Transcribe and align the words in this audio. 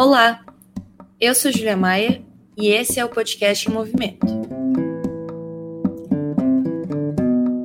Olá, 0.00 0.44
eu 1.20 1.34
sou 1.34 1.50
Julia 1.50 1.76
Maia 1.76 2.22
e 2.56 2.68
esse 2.68 3.00
é 3.00 3.04
o 3.04 3.08
podcast 3.08 3.68
em 3.68 3.72
Movimento. 3.72 4.24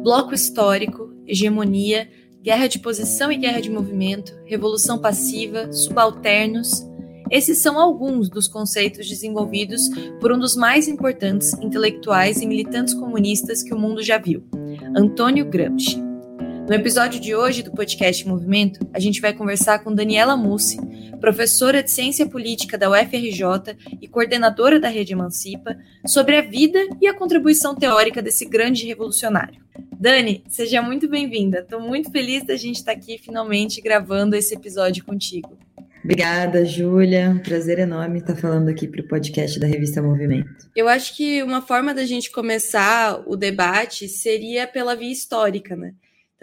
Bloco 0.02 0.34
histórico, 0.34 1.14
hegemonia, 1.28 2.10
guerra 2.42 2.66
de 2.66 2.80
posição 2.80 3.32
e 3.32 3.38
guerra 3.38 3.62
de 3.62 3.70
movimento, 3.70 4.34
revolução 4.46 4.98
passiva, 4.98 5.72
subalternos. 5.72 6.84
Esses 7.30 7.62
são 7.62 7.78
alguns 7.78 8.32
dos 8.32 8.48
conceitos 8.48 9.08
desenvolvidos 9.08 9.88
por 10.20 10.32
um 10.32 10.40
dos 10.40 10.56
mais 10.56 10.88
importantes 10.88 11.54
intelectuais 11.62 12.42
e 12.42 12.48
militantes 12.48 12.96
comunistas 12.96 13.62
que 13.62 13.76
o 13.76 13.80
mundo 13.80 14.02
já 14.02 14.18
viu, 14.18 14.44
Antônio 14.96 15.46
Gramsci. 15.46 16.03
No 16.66 16.74
episódio 16.74 17.20
de 17.20 17.36
hoje 17.36 17.62
do 17.62 17.72
podcast 17.72 18.26
Movimento, 18.26 18.88
a 18.94 19.00
gente 19.00 19.20
vai 19.20 19.34
conversar 19.34 19.80
com 19.80 19.94
Daniela 19.94 20.38
Mussi, 20.38 20.78
professora 21.20 21.84
de 21.84 21.92
Ciência 21.92 22.26
Política 22.26 22.78
da 22.78 22.90
UFRJ 22.90 23.76
e 24.02 24.08
coordenadora 24.08 24.80
da 24.80 24.88
Rede 24.88 25.12
Emancipa, 25.12 25.78
sobre 26.08 26.38
a 26.38 26.42
vida 26.42 26.80
e 27.02 27.08
a 27.08 27.14
contribuição 27.14 27.76
teórica 27.76 28.22
desse 28.22 28.46
grande 28.46 28.86
revolucionário. 28.86 29.62
Dani, 30.00 30.42
seja 30.48 30.82
muito 30.82 31.10
bem-vinda. 31.10 31.60
Estou 31.60 31.82
muito 31.82 32.10
feliz 32.10 32.46
da 32.46 32.56
gente 32.56 32.78
estar 32.78 32.94
aqui 32.94 33.18
finalmente 33.18 33.82
gravando 33.82 34.34
esse 34.34 34.56
episódio 34.56 35.04
contigo. 35.04 35.58
Obrigada, 36.04 36.66
Júlia. 36.66 37.42
Prazer 37.44 37.80
enorme 37.80 38.20
estar 38.20 38.36
falando 38.36 38.70
aqui 38.70 38.88
para 38.88 39.02
o 39.02 39.08
podcast 39.08 39.60
da 39.60 39.68
revista 39.68 40.02
Movimento. 40.02 40.70
Eu 40.76 40.88
acho 40.90 41.16
que 41.16 41.42
uma 41.44 41.62
forma 41.62 41.94
da 41.94 42.06
gente 42.06 42.32
começar 42.32 43.22
o 43.26 43.38
debate 43.38 44.08
seria 44.08 44.66
pela 44.66 44.96
via 44.96 45.12
histórica, 45.12 45.76
né? 45.76 45.94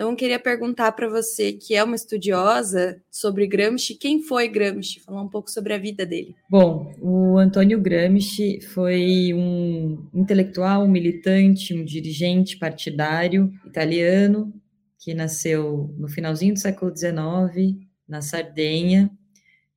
Então, 0.00 0.12
eu 0.12 0.16
queria 0.16 0.38
perguntar 0.38 0.92
para 0.92 1.06
você, 1.10 1.52
que 1.52 1.74
é 1.74 1.84
uma 1.84 1.94
estudiosa, 1.94 3.02
sobre 3.10 3.46
Gramsci. 3.46 3.94
Quem 3.94 4.22
foi 4.22 4.48
Gramsci? 4.48 4.98
Falar 4.98 5.20
um 5.20 5.28
pouco 5.28 5.50
sobre 5.50 5.74
a 5.74 5.78
vida 5.78 6.06
dele. 6.06 6.34
Bom, 6.48 6.94
o 7.02 7.36
Antônio 7.36 7.78
Gramsci 7.78 8.62
foi 8.62 9.34
um 9.34 10.08
intelectual, 10.14 10.84
um 10.84 10.88
militante, 10.88 11.74
um 11.74 11.84
dirigente 11.84 12.56
partidário 12.56 13.52
italiano 13.66 14.50
que 14.98 15.12
nasceu 15.12 15.94
no 15.98 16.08
finalzinho 16.08 16.54
do 16.54 16.60
século 16.60 16.96
XIX, 16.96 17.76
na 18.08 18.22
Sardenha, 18.22 19.10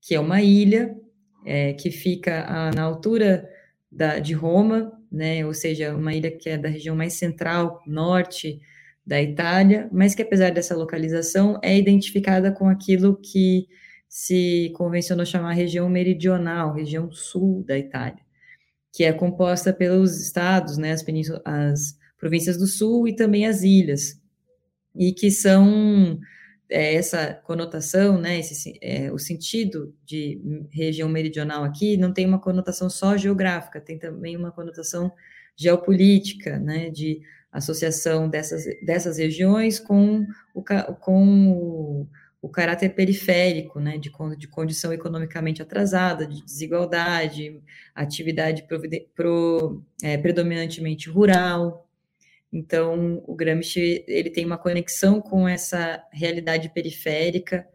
que 0.02 0.16
é 0.16 0.20
uma 0.22 0.42
ilha 0.42 0.96
é, 1.46 1.74
que 1.74 1.92
fica 1.92 2.46
a, 2.46 2.72
na 2.72 2.84
altura 2.84 3.46
da, 3.92 4.20
de 4.20 4.32
Roma, 4.32 4.90
né, 5.12 5.46
ou 5.46 5.54
seja, 5.54 5.94
uma 5.94 6.14
ilha 6.14 6.32
que 6.32 6.50
é 6.50 6.58
da 6.58 6.70
região 6.70 6.96
mais 6.96 7.12
central, 7.12 7.84
norte 7.86 8.62
da 9.06 9.22
Itália, 9.22 9.90
mas 9.92 10.16
que 10.16 10.22
apesar 10.22 10.52
dessa 10.52 10.76
localização 10.76 11.60
é 11.62 11.78
identificada 11.78 12.52
com 12.52 12.68
aquilo 12.70 13.18
que 13.18 13.68
se 14.08 14.72
convencionou 14.76 15.26
chamar 15.26 15.54
região 15.54 15.90
meridional, 15.90 16.74
região 16.74 17.12
sul 17.12 17.64
da 17.64 17.78
Itália, 17.78 18.22
que 18.94 19.04
é 19.04 19.12
composta 19.12 19.74
pelos 19.74 20.22
estados, 20.22 20.78
né, 20.78 20.92
as, 20.92 21.04
as 21.44 21.98
províncias 22.18 22.58
do 22.58 22.68
sul 22.68 23.08
e 23.08 23.16
também 23.16 23.48
as 23.48 23.64
ilhas, 23.64 24.22
e 24.96 25.12
que 25.12 25.32
são 25.32 26.20
é, 26.70 26.96
essa 26.96 27.34
conotação, 27.34 28.20
né, 28.22 28.40
esse, 28.40 28.78
é, 28.82 29.12
o 29.12 29.18
sentido 29.18 29.94
de 30.06 30.40
região 30.72 31.10
meridional 31.10 31.64
aqui 31.64 31.98
não 31.98 32.14
tem 32.14 32.26
uma 32.26 32.40
conotação 32.40 32.90
só 32.90 33.18
geográfica, 33.18 33.82
tem 33.82 33.98
também 33.98 34.38
uma 34.38 34.52
conotação 34.52 35.12
geopolítica, 35.58 36.60
né, 36.60 36.90
de 36.90 37.22
associação 37.54 38.28
dessas, 38.28 38.66
dessas 38.84 39.18
regiões 39.18 39.80
com 39.80 40.26
o, 40.54 40.64
com 40.64 41.52
o, 41.52 42.08
o 42.42 42.50
caráter 42.50 42.90
periférico, 42.90 43.80
né, 43.80 43.98
de, 43.98 44.12
de 44.38 44.48
condição 44.48 44.92
economicamente 44.92 45.62
atrasada, 45.62 46.26
de 46.26 46.44
desigualdade, 46.44 47.62
atividade 47.94 48.66
pro, 49.16 49.84
é, 50.02 50.18
predominantemente 50.18 51.10
rural. 51.10 51.88
Então, 52.52 53.24
o 53.26 53.36
Gramsci 53.36 54.04
ele 54.08 54.30
tem 54.32 54.46
uma 54.46 54.58
conexão 54.58 55.22
com 55.22 55.48
essa 55.48 56.04
realidade 56.12 56.70
periférica 56.74 57.68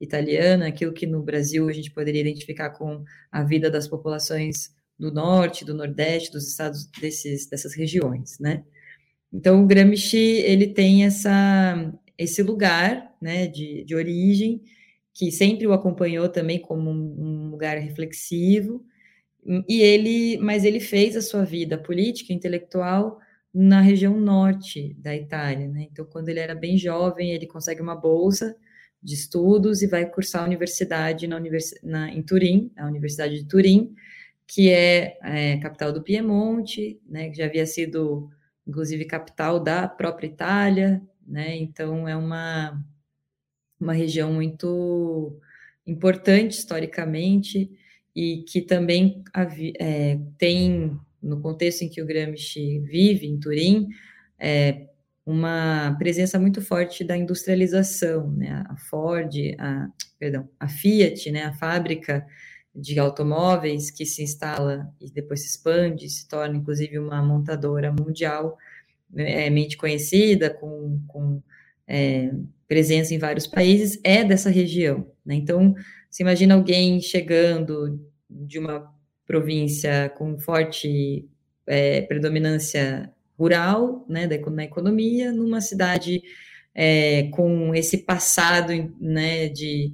italiana, 0.00 0.68
aquilo 0.68 0.92
que 0.92 1.06
no 1.06 1.22
Brasil 1.22 1.68
a 1.68 1.72
gente 1.72 1.90
poderia 1.90 2.20
identificar 2.20 2.70
com 2.70 3.04
a 3.30 3.42
vida 3.42 3.70
das 3.70 3.86
populações 3.86 4.74
do 4.98 5.12
norte, 5.12 5.64
do 5.64 5.74
nordeste, 5.74 6.32
dos 6.32 6.48
estados 6.48 6.86
desses, 7.00 7.48
dessas 7.48 7.74
regiões, 7.74 8.38
né? 8.38 8.64
Então, 9.36 9.62
o 9.62 9.66
Gramsci, 9.66 10.16
ele 10.16 10.66
tem 10.66 11.04
essa, 11.04 11.92
esse 12.16 12.42
lugar, 12.42 13.14
né, 13.20 13.46
de, 13.46 13.84
de 13.84 13.94
origem, 13.94 14.62
que 15.12 15.30
sempre 15.30 15.66
o 15.66 15.74
acompanhou 15.74 16.26
também 16.26 16.58
como 16.58 16.90
um, 16.90 17.50
lugar 17.50 17.76
reflexivo, 17.76 18.82
e 19.68 19.82
ele, 19.82 20.38
mas 20.38 20.64
ele 20.64 20.80
fez 20.80 21.16
a 21.16 21.20
sua 21.20 21.44
vida 21.44 21.76
política, 21.76 22.32
intelectual, 22.32 23.18
na 23.52 23.82
região 23.82 24.18
norte 24.18 24.94
da 24.98 25.14
Itália, 25.14 25.68
né? 25.68 25.86
Então, 25.90 26.06
quando 26.06 26.30
ele 26.30 26.40
era 26.40 26.54
bem 26.54 26.78
jovem, 26.78 27.32
ele 27.32 27.46
consegue 27.46 27.82
uma 27.82 27.94
bolsa 27.94 28.56
de 29.02 29.14
estudos 29.14 29.82
e 29.82 29.86
vai 29.86 30.06
cursar 30.10 30.42
a 30.42 30.46
universidade 30.46 31.26
na, 31.26 31.36
univers... 31.36 31.74
na 31.82 32.10
em 32.10 32.22
Turim, 32.22 32.72
a 32.76 32.86
Universidade 32.86 33.36
de 33.36 33.44
Turim, 33.46 33.94
que 34.46 34.70
é, 34.70 35.18
é 35.22 35.58
capital 35.58 35.92
do 35.92 36.02
Piemonte, 36.02 37.00
né? 37.06 37.28
Que 37.28 37.36
já 37.36 37.46
havia 37.46 37.66
sido 37.66 38.30
inclusive 38.66 39.04
capital 39.04 39.60
da 39.60 39.86
própria 39.88 40.26
Itália, 40.26 41.02
né? 41.26 41.56
Então 41.56 42.08
é 42.08 42.16
uma, 42.16 42.82
uma 43.80 43.92
região 43.92 44.32
muito 44.32 45.38
importante 45.86 46.58
historicamente 46.58 47.70
e 48.14 48.44
que 48.48 48.62
também 48.62 49.22
é, 49.78 50.18
tem, 50.38 50.98
no 51.22 51.40
contexto 51.40 51.82
em 51.82 51.88
que 51.88 52.02
o 52.02 52.06
Gramsci 52.06 52.80
vive, 52.80 53.26
em 53.26 53.38
Turim, 53.38 53.88
é, 54.38 54.88
uma 55.24 55.94
presença 55.98 56.38
muito 56.38 56.62
forte 56.62 57.02
da 57.02 57.16
industrialização, 57.16 58.30
né? 58.30 58.64
A 58.68 58.76
Ford, 58.76 59.34
a, 59.58 59.88
perdão, 60.18 60.48
a 60.58 60.68
Fiat, 60.68 61.30
né? 61.32 61.44
A 61.44 61.52
fábrica 61.52 62.24
de 62.76 62.98
automóveis 62.98 63.90
que 63.90 64.04
se 64.04 64.22
instala 64.22 64.92
e 65.00 65.10
depois 65.10 65.40
se 65.40 65.48
expande, 65.48 66.10
se 66.10 66.28
torna 66.28 66.56
inclusive 66.56 66.98
uma 66.98 67.22
montadora 67.22 67.90
mundial 67.90 68.58
é, 69.16 69.48
mente 69.48 69.76
conhecida, 69.76 70.50
com, 70.50 71.00
com 71.08 71.42
é, 71.88 72.30
presença 72.68 73.14
em 73.14 73.18
vários 73.18 73.46
países, 73.46 73.98
é 74.04 74.22
dessa 74.22 74.50
região. 74.50 75.10
Né? 75.24 75.36
Então, 75.36 75.74
se 76.10 76.22
imagina 76.22 76.54
alguém 76.54 77.00
chegando 77.00 77.98
de 78.28 78.58
uma 78.58 78.92
província 79.26 80.10
com 80.16 80.38
forte 80.38 81.28
é, 81.66 82.02
predominância 82.02 83.12
rural, 83.38 84.04
né, 84.08 84.26
da, 84.26 84.38
na 84.50 84.64
economia, 84.64 85.32
numa 85.32 85.60
cidade 85.60 86.22
é, 86.74 87.24
com 87.28 87.74
esse 87.74 87.98
passado 87.98 88.94
né, 89.00 89.48
de 89.48 89.92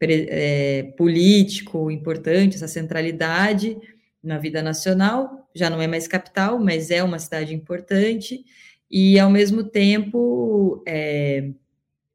é, 0.00 0.94
político 0.96 1.90
importante, 1.90 2.56
essa 2.56 2.68
centralidade 2.68 3.76
na 4.22 4.38
vida 4.38 4.62
nacional, 4.62 5.48
já 5.54 5.68
não 5.70 5.80
é 5.80 5.86
mais 5.86 6.06
capital, 6.06 6.58
mas 6.58 6.90
é 6.90 7.02
uma 7.02 7.18
cidade 7.18 7.54
importante, 7.54 8.44
e 8.90 9.18
ao 9.18 9.30
mesmo 9.30 9.64
tempo 9.64 10.82
é, 10.86 11.50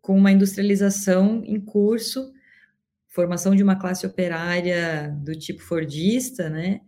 com 0.02 0.18
uma 0.18 0.32
industrialização 0.32 1.44
em 1.46 1.60
curso, 1.60 2.34
formação 3.08 3.56
de 3.56 3.64
uma 3.64 3.76
classe 3.76 4.06
operária 4.06 5.16
do 5.22 5.36
tipo 5.36 5.62
fordista, 5.62 6.50
né? 6.50 6.82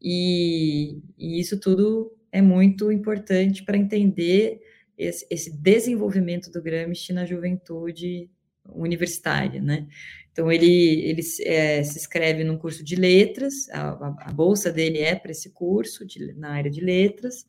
E, 0.00 1.00
e 1.16 1.40
isso 1.40 1.58
tudo 1.58 2.12
é 2.30 2.42
muito 2.42 2.92
importante 2.92 3.64
para 3.64 3.76
entender 3.76 4.60
esse, 4.98 5.26
esse, 5.30 5.56
desenvolvimento 5.56 6.50
do 6.50 6.62
Gramsci 6.62 7.12
na 7.12 7.24
juventude 7.24 8.28
universitária, 8.74 9.60
né? 9.60 9.86
Então, 10.32 10.50
ele, 10.50 10.66
ele 10.66 11.22
é, 11.44 11.84
se 11.84 11.98
inscreve 11.98 12.42
num 12.42 12.56
curso 12.56 12.82
de 12.82 12.96
letras, 12.96 13.68
a, 13.70 13.90
a, 14.28 14.32
bolsa 14.32 14.72
dele 14.72 14.98
é 14.98 15.14
para 15.14 15.30
esse 15.30 15.50
curso, 15.50 16.06
de, 16.06 16.32
na 16.34 16.52
área 16.52 16.70
de 16.70 16.80
letras, 16.80 17.46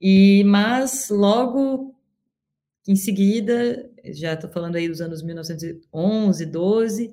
e 0.00 0.42
mas 0.44 1.10
logo 1.10 1.94
em 2.86 2.96
seguida, 2.96 3.90
já 4.04 4.34
estou 4.34 4.50
falando 4.50 4.76
aí 4.76 4.88
dos 4.88 5.00
anos 5.00 5.22
1911, 5.22 6.46
12, 6.46 7.12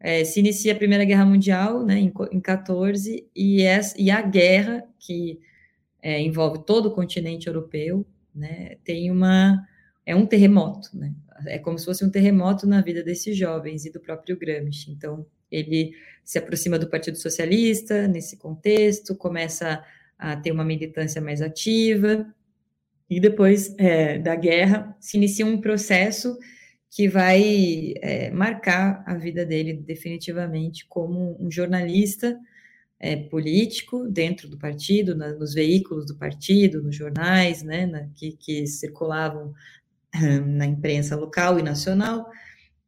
é, 0.00 0.24
se 0.24 0.38
inicia 0.38 0.72
a 0.72 0.76
Primeira 0.76 1.04
Guerra 1.04 1.24
Mundial, 1.24 1.84
né, 1.84 1.98
em, 1.98 2.12
em 2.30 2.40
14, 2.40 3.28
e, 3.34 3.62
essa, 3.62 4.00
e 4.00 4.10
a 4.10 4.22
guerra, 4.22 4.84
que 4.98 5.40
é, 6.00 6.20
envolve 6.20 6.64
todo 6.64 6.86
o 6.86 6.94
continente 6.94 7.48
europeu, 7.48 8.06
né, 8.32 8.76
tem 8.84 9.10
uma, 9.10 9.66
é 10.08 10.16
um 10.16 10.24
terremoto, 10.24 10.88
né, 10.96 11.12
é 11.46 11.58
como 11.58 11.78
se 11.78 11.84
fosse 11.84 12.02
um 12.02 12.10
terremoto 12.10 12.66
na 12.66 12.80
vida 12.80 13.02
desses 13.02 13.36
jovens 13.36 13.84
e 13.84 13.92
do 13.92 14.00
próprio 14.00 14.38
Gramsci. 14.38 14.90
Então, 14.90 15.26
ele 15.50 15.92
se 16.24 16.38
aproxima 16.38 16.78
do 16.78 16.88
Partido 16.88 17.18
Socialista 17.18 18.08
nesse 18.08 18.38
contexto, 18.38 19.14
começa 19.14 19.84
a 20.18 20.34
ter 20.34 20.50
uma 20.50 20.64
militância 20.64 21.20
mais 21.20 21.42
ativa, 21.42 22.26
e 23.10 23.20
depois 23.20 23.74
é, 23.78 24.18
da 24.18 24.34
guerra 24.34 24.96
se 24.98 25.18
inicia 25.18 25.44
um 25.44 25.60
processo 25.60 26.38
que 26.90 27.06
vai 27.06 27.92
é, 28.00 28.30
marcar 28.30 29.04
a 29.06 29.14
vida 29.14 29.44
dele 29.44 29.74
definitivamente 29.74 30.86
como 30.88 31.36
um 31.38 31.50
jornalista 31.50 32.38
é, 32.98 33.14
político 33.14 34.08
dentro 34.08 34.48
do 34.48 34.58
partido, 34.58 35.14
na, 35.14 35.32
nos 35.34 35.52
veículos 35.52 36.06
do 36.06 36.16
partido, 36.16 36.82
nos 36.82 36.96
jornais, 36.96 37.62
né, 37.62 37.84
na, 37.84 38.08
que, 38.14 38.32
que 38.32 38.66
circulavam 38.66 39.52
na 40.46 40.66
imprensa 40.66 41.16
local 41.16 41.58
e 41.58 41.62
nacional, 41.62 42.28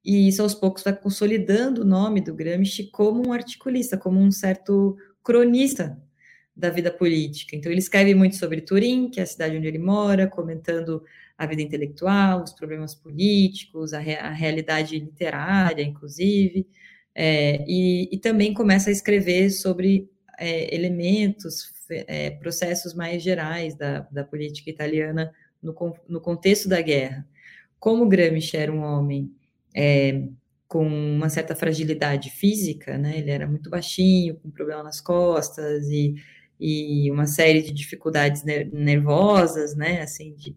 e 0.05 0.29
isso 0.29 0.43
aos 0.43 0.55
poucos 0.55 0.83
vai 0.83 0.97
consolidando 0.97 1.83
o 1.83 1.85
nome 1.85 2.21
do 2.21 2.35
Gramsci 2.35 2.91
como 2.91 3.29
um 3.29 3.33
articulista, 3.33 3.99
como 3.99 4.19
um 4.19 4.31
certo 4.31 4.97
cronista 5.23 6.01
da 6.57 6.71
vida 6.71 6.91
política. 6.91 7.57
Então, 7.57 7.71
ele 7.71 7.81
escreve 7.81 8.15
muito 8.15 8.37
sobre 8.37 8.61
Turim, 8.61 9.11
que 9.11 9.21
é 9.21 9.23
a 9.23 9.27
cidade 9.27 9.57
onde 9.57 9.67
ele 9.67 9.79
mora, 9.79 10.27
comentando 10.27 11.03
a 11.37 11.47
vida 11.47 11.63
intelectual, 11.63 12.43
os 12.43 12.53
problemas 12.53 12.95
políticos, 12.95 13.95
a, 13.95 13.99
re 13.99 14.15
a 14.15 14.31
realidade 14.31 14.99
literária, 14.99 15.83
inclusive, 15.83 16.67
é, 17.15 17.65
e, 17.67 18.09
e, 18.13 18.19
também 18.19 18.53
começa 18.53 18.91
a 18.91 18.93
escrever 18.93 19.51
sobre 19.51 20.09
é, 20.39 20.75
elementos, 20.75 21.73
é, 21.91 22.31
processos 22.31 22.95
mais 22.95 23.23
gerais 23.23 23.75
da, 23.75 24.01
da 24.13 24.23
política 24.23 24.71
italiana 24.71 25.33
no, 25.63 25.75
no, 26.09 26.21
contexto 26.21 26.69
da 26.69 26.81
guerra. 26.81 27.27
Como 27.79 28.09
Gramsci 28.09 28.57
era 28.57 28.73
um 28.73 28.83
homem 28.83 29.33
é, 29.75 30.23
com 30.69 30.87
uma 30.87 31.29
certa 31.29 31.55
fragilidade 31.55 32.31
física, 32.31 32.97
né? 32.97 33.19
Ele 33.19 33.31
era 33.31 33.47
muito 33.47 33.69
baixinho, 33.69 34.37
com 34.37 34.51
problema 34.51 34.83
nas 34.83 35.01
costas 35.01 35.89
e, 35.89 36.15
e 36.59 37.11
uma 37.11 37.27
série 37.27 37.63
de 37.63 37.73
dificuldades 37.73 38.45
nervosas, 38.45 39.75
né? 39.75 40.03
Assim, 40.03 40.35
de, 40.35 40.57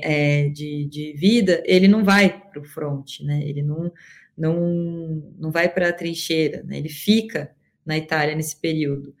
é, 0.00 0.48
de, 0.48 0.86
de 0.86 1.12
vida, 1.14 1.62
ele 1.66 1.88
não 1.88 2.04
vai 2.04 2.40
para 2.50 2.60
o 2.60 2.64
front, 2.64 3.20
né? 3.22 3.42
Ele 3.44 3.62
não, 3.62 3.92
não, 4.36 5.34
não 5.38 5.50
vai 5.50 5.68
para 5.68 5.88
a 5.88 5.92
trincheira, 5.92 6.62
né? 6.62 6.78
Ele 6.78 6.88
fica 6.88 7.54
na 7.84 7.98
Itália 7.98 8.34
nesse 8.34 8.56
período. 8.56 9.14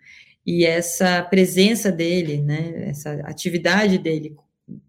E 0.46 0.64
essa 0.64 1.22
presença 1.22 1.90
dele, 1.90 2.40
né? 2.42 2.88
Essa 2.88 3.12
atividade 3.24 3.98
dele 3.98 4.36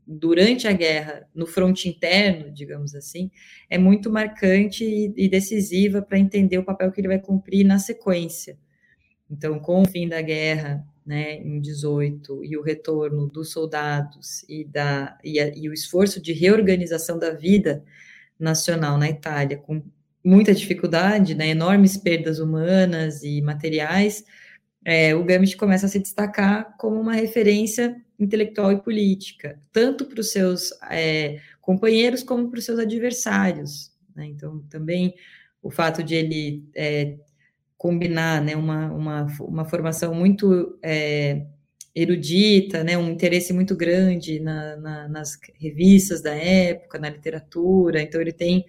durante 0.07 0.67
a 0.67 0.71
guerra 0.71 1.27
no 1.33 1.45
fronte 1.45 1.89
interno, 1.89 2.51
digamos 2.51 2.95
assim, 2.95 3.29
é 3.69 3.77
muito 3.77 4.09
marcante 4.09 4.85
e, 5.15 5.29
decisiva 5.29 6.01
para 6.01 6.17
entender 6.17 6.57
o 6.57 6.63
papel 6.63 6.91
que 6.91 7.01
ele 7.01 7.09
vai 7.09 7.19
cumprir 7.19 7.65
na 7.65 7.77
sequência. 7.77 8.57
Então, 9.29 9.59
com 9.59 9.81
o 9.81 9.87
fim 9.87 10.07
da 10.07 10.21
guerra, 10.21 10.85
né, 11.05 11.35
em 11.37 11.59
18, 11.59 12.43
e 12.45 12.57
o 12.57 12.61
retorno 12.61 13.27
dos 13.27 13.51
soldados 13.51 14.43
e, 14.47 14.63
da, 14.63 15.17
e, 15.23 15.39
a, 15.39 15.49
e 15.55 15.67
o 15.67 15.73
esforço 15.73 16.21
de 16.21 16.31
reorganização 16.31 17.19
da 17.19 17.31
vida 17.31 17.83
nacional 18.39 18.97
na 18.97 19.09
Itália, 19.09 19.57
com 19.57 19.83
muita 20.23 20.53
dificuldade, 20.53 21.35
né, 21.35 21.49
enormes 21.49 21.97
perdas 21.97 22.39
humanas 22.39 23.23
e 23.23 23.41
materiais, 23.41 24.23
é, 24.83 25.15
o 25.15 25.23
Gramsci 25.23 25.57
começa 25.57 25.87
a 25.87 25.89
se 25.89 25.99
destacar 25.99 26.75
como 26.77 26.99
uma 26.99 27.13
referência 27.13 27.95
intelectual 28.19 28.71
e 28.71 28.81
política, 28.81 29.59
tanto 29.71 30.05
para 30.05 30.19
os 30.19 30.31
seus 30.31 30.71
é, 30.89 31.39
companheiros 31.61 32.23
como 32.23 32.49
para 32.49 32.59
os 32.59 32.65
seus 32.65 32.79
adversários. 32.79 33.91
Né? 34.15 34.27
Então, 34.27 34.59
também 34.69 35.13
o 35.61 35.69
fato 35.69 36.03
de 36.03 36.15
ele 36.15 36.63
é, 36.75 37.17
combinar 37.77 38.41
né, 38.41 38.55
uma, 38.55 38.91
uma, 38.91 39.27
uma 39.41 39.65
formação 39.65 40.13
muito 40.13 40.77
é, 40.81 41.45
erudita, 41.93 42.83
né, 42.83 42.97
um 42.97 43.09
interesse 43.09 43.53
muito 43.53 43.75
grande 43.75 44.39
na, 44.39 44.75
na, 44.77 45.07
nas 45.07 45.37
revistas 45.55 46.21
da 46.21 46.33
época, 46.35 46.99
na 46.99 47.09
literatura, 47.09 48.01
então 48.01 48.19
ele 48.19 48.33
tem 48.33 48.65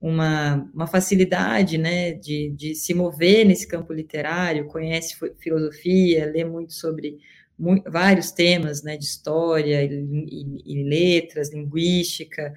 uma, 0.00 0.68
uma 0.74 0.86
facilidade 0.86 1.78
né, 1.78 2.12
de, 2.12 2.50
de 2.50 2.74
se 2.74 2.92
mover 2.92 3.46
nesse 3.46 3.66
campo 3.66 3.92
literário, 3.92 4.66
conhece 4.66 5.16
filosofia, 5.38 6.30
lê 6.30 6.44
muito 6.44 6.74
sobre 6.74 7.18
vários 7.58 8.30
temas 8.30 8.82
né, 8.82 8.96
de 8.96 9.04
história 9.04 9.82
e, 9.82 9.88
e, 9.88 10.62
e, 10.64 10.84
letras, 10.84 11.52
linguística. 11.52 12.52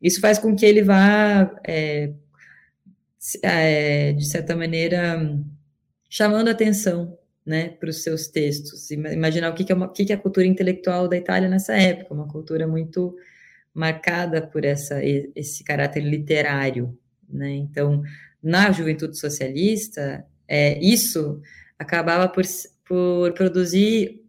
Isso 0.00 0.20
faz 0.20 0.38
com 0.38 0.56
que 0.56 0.64
ele 0.64 0.82
vá, 0.82 1.54
é, 1.66 2.12
é, 3.42 4.12
de 4.12 4.24
certa 4.24 4.56
maneira, 4.56 5.38
chamando 6.08 6.48
atenção 6.48 7.18
né, 7.44 7.70
para 7.70 7.90
os 7.90 8.02
seus 8.02 8.28
textos. 8.28 8.90
Imaginar 8.90 9.50
o 9.50 9.54
que, 9.54 9.64
que, 9.64 9.72
é 9.72 9.74
uma, 9.74 9.92
que, 9.92 10.04
que 10.04 10.12
é 10.12 10.16
a 10.16 10.20
cultura 10.20 10.46
intelectual 10.46 11.08
da 11.08 11.16
Itália 11.16 11.48
nessa 11.48 11.74
época, 11.74 12.14
uma 12.14 12.28
cultura 12.28 12.66
muito 12.66 13.16
marcada 13.74 14.42
por 14.42 14.64
essa, 14.64 15.00
esse 15.04 15.62
caráter 15.62 16.00
literário. 16.00 16.96
Né? 17.28 17.50
Então, 17.50 18.02
na 18.42 18.70
juventude 18.72 19.18
socialista, 19.18 20.24
é, 20.46 20.78
isso 20.78 21.40
acabava 21.78 22.28
por, 22.28 22.44
por 22.88 23.32
produzir 23.34 24.24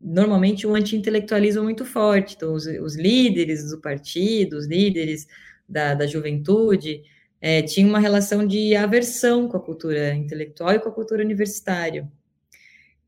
normalmente 0.00 0.66
um 0.66 0.74
anti-intelectualismo 0.74 1.62
muito 1.62 1.84
forte. 1.84 2.34
Então, 2.34 2.52
os, 2.52 2.66
os, 2.66 2.96
líderes 2.96 3.70
do 3.70 3.80
partido, 3.80 4.56
os 4.56 4.66
líderes 4.66 5.26
da, 5.68 5.94
da 5.94 6.06
juventude, 6.06 7.02
é, 7.40 7.62
tinham 7.62 7.88
uma 7.88 8.00
relação 8.00 8.46
de 8.46 8.74
aversão 8.74 9.48
com 9.48 9.56
a 9.56 9.60
cultura 9.60 10.12
intelectual 10.14 10.72
e 10.74 10.80
com 10.80 10.88
a 10.88 10.92
cultura 10.92 11.22
universitária. 11.22 12.10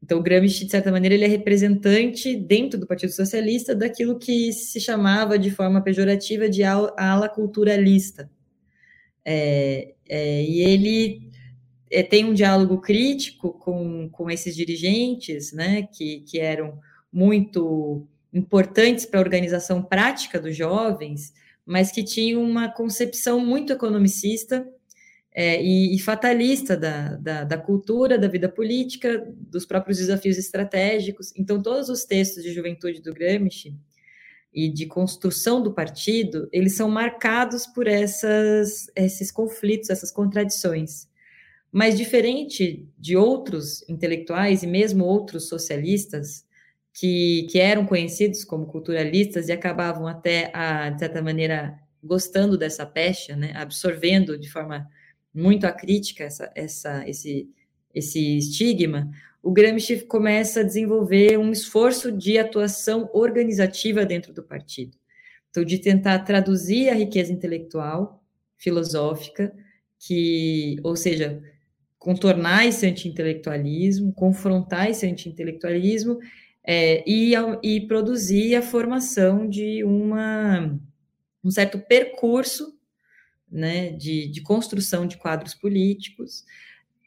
Então, 0.02 0.22
Gramsci, 0.22 0.66
de 0.66 0.70
certa 0.70 0.92
maneira, 0.92 1.14
ele 1.14 1.24
é 1.24 1.28
representante 1.28 2.36
dentro 2.36 2.78
do 2.78 2.86
Partido 2.86 3.12
Socialista 3.12 3.74
daquilo 3.74 4.18
que 4.18 4.52
se 4.52 4.78
chamava 4.78 5.38
de 5.38 5.50
forma 5.50 5.82
pejorativa 5.82 6.48
de 6.48 6.62
ala 6.62 7.28
culturalista. 7.28 8.30
É, 9.24 9.94
é, 10.06 10.42
e 10.42 10.60
ele 10.60 11.30
é, 11.94 12.02
tem 12.02 12.24
um 12.24 12.34
diálogo 12.34 12.80
crítico 12.80 13.52
com, 13.52 14.08
com 14.10 14.30
esses 14.30 14.56
dirigentes, 14.56 15.52
né, 15.52 15.88
que, 15.92 16.20
que 16.20 16.40
eram 16.40 16.78
muito 17.12 18.06
importantes 18.32 19.06
para 19.06 19.20
a 19.20 19.22
organização 19.22 19.80
prática 19.80 20.40
dos 20.40 20.56
jovens, 20.56 21.32
mas 21.64 21.92
que 21.92 22.02
tinham 22.02 22.42
uma 22.42 22.68
concepção 22.68 23.38
muito 23.38 23.72
economicista 23.72 24.66
é, 25.32 25.62
e, 25.62 25.94
e, 25.94 25.98
fatalista 26.00 26.76
da, 26.76 27.16
da, 27.16 27.44
da, 27.44 27.58
cultura, 27.58 28.18
da 28.18 28.28
vida 28.28 28.48
política, 28.48 29.24
dos 29.36 29.64
próprios 29.64 29.98
desafios 29.98 30.36
estratégicos. 30.36 31.32
Então, 31.36 31.62
todos 31.62 31.88
os 31.88 32.04
textos 32.04 32.42
de 32.42 32.52
juventude 32.52 33.00
do 33.00 33.14
Gramsci 33.14 33.74
e 34.52 34.68
de 34.68 34.86
construção 34.86 35.60
do 35.60 35.72
partido, 35.72 36.48
eles 36.52 36.76
são 36.76 36.88
marcados 36.88 37.66
por 37.66 37.88
essas, 37.88 38.86
esses 38.94 39.32
conflitos, 39.32 39.90
essas 39.90 40.12
contradições. 40.12 41.08
Mas, 41.74 41.98
diferente 41.98 42.88
de 42.96 43.16
outros 43.16 43.82
intelectuais 43.88 44.62
e 44.62 44.66
mesmo 44.66 45.04
outros 45.04 45.48
socialistas, 45.48 46.46
que, 46.92 47.48
que 47.50 47.58
eram 47.58 47.84
conhecidos 47.84 48.44
como 48.44 48.66
culturalistas 48.66 49.48
e 49.48 49.52
acabavam 49.52 50.06
até, 50.06 50.52
a, 50.54 50.90
de 50.90 51.00
certa 51.00 51.20
maneira, 51.20 51.76
gostando 52.00 52.56
dessa 52.56 52.86
pecha, 52.86 53.34
né, 53.34 53.52
absorvendo 53.56 54.38
de 54.38 54.48
forma 54.48 54.88
muito 55.34 55.66
a 55.66 55.72
crítica, 55.72 56.22
essa, 56.22 56.48
essa, 56.54 57.08
esse, 57.08 57.50
esse 57.92 58.38
estigma, 58.38 59.10
o 59.42 59.50
Gramsci 59.50 60.02
começa 60.02 60.60
a 60.60 60.62
desenvolver 60.62 61.36
um 61.40 61.50
esforço 61.50 62.12
de 62.12 62.38
atuação 62.38 63.10
organizativa 63.12 64.06
dentro 64.06 64.32
do 64.32 64.44
partido. 64.44 64.96
Então, 65.50 65.64
de 65.64 65.78
tentar 65.78 66.20
traduzir 66.20 66.88
a 66.88 66.94
riqueza 66.94 67.32
intelectual, 67.32 68.22
filosófica, 68.56 69.52
que, 69.98 70.76
ou 70.84 70.94
seja, 70.94 71.42
contornar 72.04 72.66
esse 72.66 72.86
anti-intelectualismo, 72.86 74.12
confrontar 74.12 74.90
esse 74.90 75.06
anti-intelectualismo 75.06 76.18
é, 76.62 77.02
e, 77.06 77.32
e 77.62 77.80
produzir 77.86 78.56
a 78.56 78.60
formação 78.60 79.48
de 79.48 79.82
uma, 79.82 80.78
um 81.42 81.50
certo 81.50 81.78
percurso 81.78 82.78
né, 83.50 83.88
de, 83.92 84.28
de 84.28 84.42
construção 84.42 85.06
de 85.06 85.16
quadros 85.16 85.54
políticos, 85.54 86.44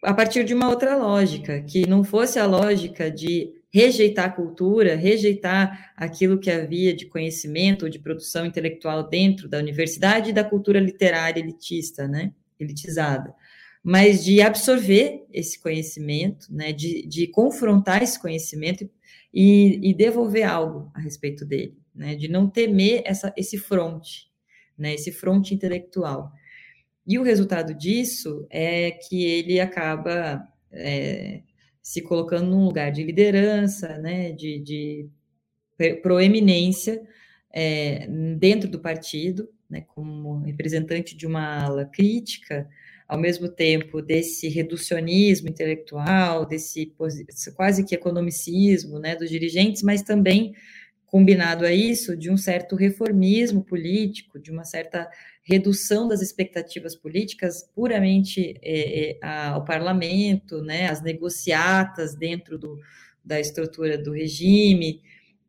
a 0.04 0.16
partir 0.16 0.44
de 0.44 0.56
uma 0.56 0.68
outra 0.68 0.96
lógica, 0.98 1.62
que 1.62 1.88
não 1.88 2.04
fosse 2.04 2.40
a 2.40 2.48
lógica 2.48 3.12
de 3.12 3.54
rejeitar 3.72 4.26
a 4.26 4.32
cultura, 4.32 4.96
rejeitar 4.96 5.94
aquilo 5.96 6.40
que 6.40 6.50
havia 6.50 6.96
de 6.96 7.06
conhecimento 7.06 7.84
ou 7.84 7.90
de 7.90 8.00
produção 8.00 8.48
intelectual 8.48 9.08
dentro 9.08 9.48
da 9.48 9.60
universidade 9.60 10.32
e 10.32 10.34
da 10.34 10.44
cultura 10.44 10.80
literária 10.80 11.40
elitista, 11.40 12.08
né, 12.08 12.34
elitizada, 12.60 13.36
mas 13.90 14.26
de 14.26 14.42
absorver 14.42 15.26
esse 15.32 15.58
conhecimento, 15.58 16.54
né, 16.54 16.74
de, 16.74 17.08
de 17.08 17.26
confrontar 17.26 18.04
esse 18.04 18.20
conhecimento 18.20 18.84
e, 19.34 19.80
e 19.82 19.94
devolver 19.94 20.44
algo 20.44 20.92
a 20.94 21.00
respeito 21.00 21.46
dele, 21.46 21.78
né, 21.96 22.14
de 22.14 22.28
não 22.28 22.50
temer 22.50 23.02
essa, 23.06 23.34
esse 23.38 23.58
fronte, 23.58 24.30
né, 24.78 24.94
esse 24.94 25.10
fronte 25.10 25.54
intelectual. 25.54 26.34
E 27.08 27.18
o 27.18 27.24
resultado 27.24 27.74
disso 27.74 28.46
é 28.50 28.92
que 28.92 29.24
ele 29.24 29.58
acaba 29.58 30.46
é, 30.70 31.44
se 31.82 32.02
colocando 32.02 32.50
num 32.50 32.66
lugar 32.66 32.92
de 32.92 33.06
liderança, 33.06 33.98
né, 34.00 34.34
de, 34.34 34.60
de 34.60 35.10
proeminência 36.04 37.02
é, 37.54 38.06
dentro 38.38 38.70
do 38.70 38.82
partido, 38.82 39.48
né, 39.70 39.80
como 39.80 40.42
representante 40.42 41.16
de 41.16 41.26
uma 41.26 41.64
ala 41.64 41.86
crítica, 41.86 42.68
ao 43.08 43.18
mesmo 43.18 43.48
tempo 43.48 44.02
desse 44.02 44.50
reducionismo 44.50 45.48
intelectual, 45.48 46.46
desse 46.46 46.94
quase 47.56 47.86
que 47.86 47.96
economicismo 47.96 49.00
né, 49.00 49.16
dos 49.16 49.30
dirigentes, 49.30 49.82
mas 49.82 50.02
também 50.02 50.54
combinado 51.06 51.66
a 51.66 51.72
isso 51.72 52.18
de 52.18 52.30
um 52.30 52.36
certo 52.36 52.76
reformismo 52.76 53.64
político, 53.64 54.38
de 54.38 54.52
uma 54.52 54.66
certa 54.66 55.10
redução 55.42 56.06
das 56.06 56.22
expectativas 56.22 56.96
políticas 56.98 57.64
puramente 57.74 58.60
é, 58.62 59.18
ao 59.22 59.64
parlamento, 59.64 60.62
né, 60.62 60.90
as 60.90 61.02
negociatas 61.02 62.14
dentro 62.14 62.58
do, 62.58 62.78
da 63.24 63.40
estrutura 63.40 63.98
do 63.98 64.12
regime. 64.12 65.02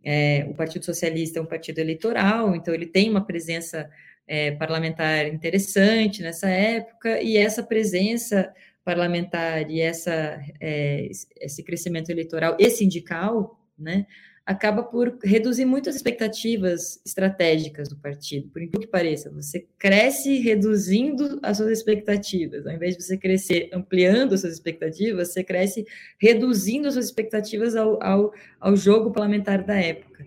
É, 0.04 0.46
o 0.48 0.54
Partido 0.54 0.84
Socialista 0.84 1.40
é 1.40 1.42
um 1.42 1.46
partido 1.46 1.80
eleitoral, 1.80 2.54
então 2.54 2.72
ele 2.72 2.86
tem 2.86 3.10
uma 3.10 3.26
presença 3.26 3.90
é, 4.28 4.52
parlamentar 4.52 5.26
interessante 5.26 6.22
nessa 6.22 6.48
época, 6.48 7.20
e 7.20 7.36
essa 7.36 7.62
presença 7.62 8.52
parlamentar 8.84 9.70
e 9.70 9.80
essa, 9.80 10.40
é, 10.60 11.08
esse 11.40 11.62
crescimento 11.62 12.10
eleitoral 12.10 12.56
e 12.58 12.70
sindical, 12.70 13.60
né, 13.78 14.06
acaba 14.48 14.82
por 14.82 15.18
reduzir 15.22 15.66
muitas 15.66 15.94
expectativas 15.94 16.98
estratégicas 17.04 17.86
do 17.90 17.98
partido, 17.98 18.48
por 18.48 18.62
incrível 18.62 18.80
que 18.80 18.90
pareça. 18.90 19.30
Você 19.30 19.66
cresce 19.78 20.38
reduzindo 20.38 21.38
as 21.42 21.58
suas 21.58 21.70
expectativas, 21.70 22.66
ao 22.66 22.72
invés 22.72 22.96
de 22.96 23.04
você 23.04 23.18
crescer 23.18 23.68
ampliando 23.74 24.32
as 24.32 24.40
suas 24.40 24.54
expectativas, 24.54 25.28
você 25.28 25.44
cresce 25.44 25.86
reduzindo 26.18 26.88
as 26.88 26.94
suas 26.94 27.06
expectativas 27.06 27.76
ao, 27.76 28.02
ao, 28.02 28.32
ao 28.58 28.74
jogo 28.74 29.12
parlamentar 29.12 29.62
da 29.62 29.78
época. 29.78 30.24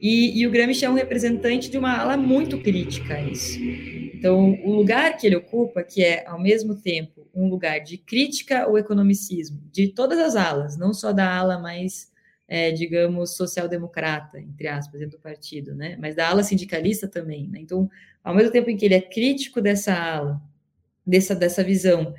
E, 0.00 0.40
e, 0.40 0.46
o 0.46 0.50
Gramsci 0.50 0.84
é 0.84 0.90
um 0.90 0.94
representante 0.94 1.70
de 1.70 1.76
uma 1.76 1.96
ala 1.98 2.16
muito 2.16 2.58
crítica 2.62 3.14
a 3.14 3.22
isso. 3.22 3.58
Então, 4.14 4.58
o 4.64 4.72
lugar 4.72 5.16
que 5.16 5.26
ele 5.26 5.36
ocupa, 5.36 5.82
que 5.82 6.02
é, 6.02 6.26
ao 6.26 6.40
mesmo 6.40 6.74
tempo, 6.74 7.28
um 7.34 7.48
lugar 7.48 7.80
de 7.80 7.98
crítica 7.98 8.62
ao 8.62 8.78
economicismo, 8.78 9.60
de 9.70 9.88
todas 9.88 10.18
as 10.18 10.36
alas, 10.36 10.76
não 10.78 10.94
só 10.94 11.12
da 11.12 11.30
ala 11.30 11.58
mais 11.58 12.10
é, 12.50 12.72
digamos, 12.72 13.36
social-democrata, 13.36 14.40
entre 14.40 14.66
aspas, 14.66 15.08
do 15.08 15.16
partido, 15.20 15.72
né? 15.72 15.96
Mas 16.00 16.16
da 16.16 16.28
ala 16.28 16.42
sindicalista 16.42 17.06
também, 17.06 17.46
né? 17.46 17.60
Então, 17.60 17.88
ao 18.24 18.34
mesmo 18.34 18.50
tempo 18.50 18.68
em 18.68 18.76
que 18.76 18.84
ele 18.84 18.94
é 18.94 19.00
crítico 19.00 19.60
dessa 19.60 19.94
ala, 19.94 20.42
dessa, 21.06 21.32
dessa 21.32 21.62
visão 21.62 22.12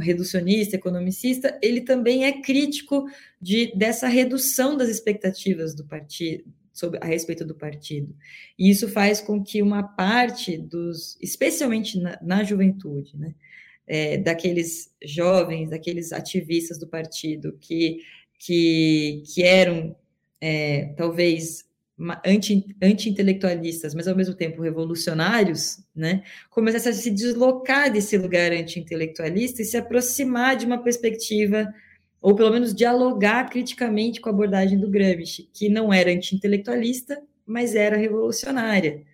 reducionista, 0.00 0.76
economicista, 0.76 1.58
ele 1.60 1.80
também 1.80 2.24
é 2.24 2.40
crítico 2.40 3.06
de, 3.40 3.76
dessa 3.76 4.06
redução 4.06 4.76
das 4.76 4.88
expectativas 4.88 5.74
do 5.74 5.84
partido, 5.84 6.44
sobre, 6.74 6.98
a 7.02 7.06
respeito 7.06 7.44
do 7.44 7.54
partido. 7.54 8.14
E 8.58 8.68
isso 8.68 8.88
faz 8.88 9.20
com 9.20 9.42
que 9.42 9.62
uma 9.62 9.82
parte 9.82 10.58
dos, 10.58 11.16
especialmente 11.22 11.98
na, 11.98 12.18
na 12.20 12.44
juventude, 12.44 13.16
né, 13.16 13.34
é, 13.86 14.18
daqueles 14.18 14.92
jovens, 15.02 15.70
daqueles 15.70 16.12
ativistas 16.12 16.78
do 16.78 16.86
partido 16.86 17.56
que 17.58 18.00
que, 18.44 19.22
que 19.32 19.42
eram 19.42 19.96
é, 20.40 20.92
talvez 20.96 21.64
anti-intelectualistas, 22.26 23.92
anti 23.92 23.96
mas 23.96 24.08
ao 24.08 24.16
mesmo 24.16 24.34
tempo 24.34 24.60
revolucionários, 24.60 25.78
né, 25.94 26.22
começassem 26.50 26.90
a 26.90 26.94
se 26.94 27.10
deslocar 27.10 27.90
desse 27.90 28.18
lugar 28.18 28.52
anti-intelectualista 28.52 29.62
e 29.62 29.64
se 29.64 29.76
aproximar 29.76 30.56
de 30.56 30.66
uma 30.66 30.82
perspectiva, 30.82 31.72
ou 32.24 32.34
pelo 32.34 32.50
menos 32.50 32.74
dialogar 32.74 33.50
criticamente 33.50 34.18
com 34.18 34.30
a 34.30 34.32
abordagem 34.32 34.78
do 34.78 34.88
Gramsci, 34.88 35.46
que 35.52 35.68
não 35.68 35.92
era 35.92 36.10
anti-intelectualista, 36.10 37.22
mas 37.44 37.74
era 37.74 37.98
revolucionária. 37.98 39.04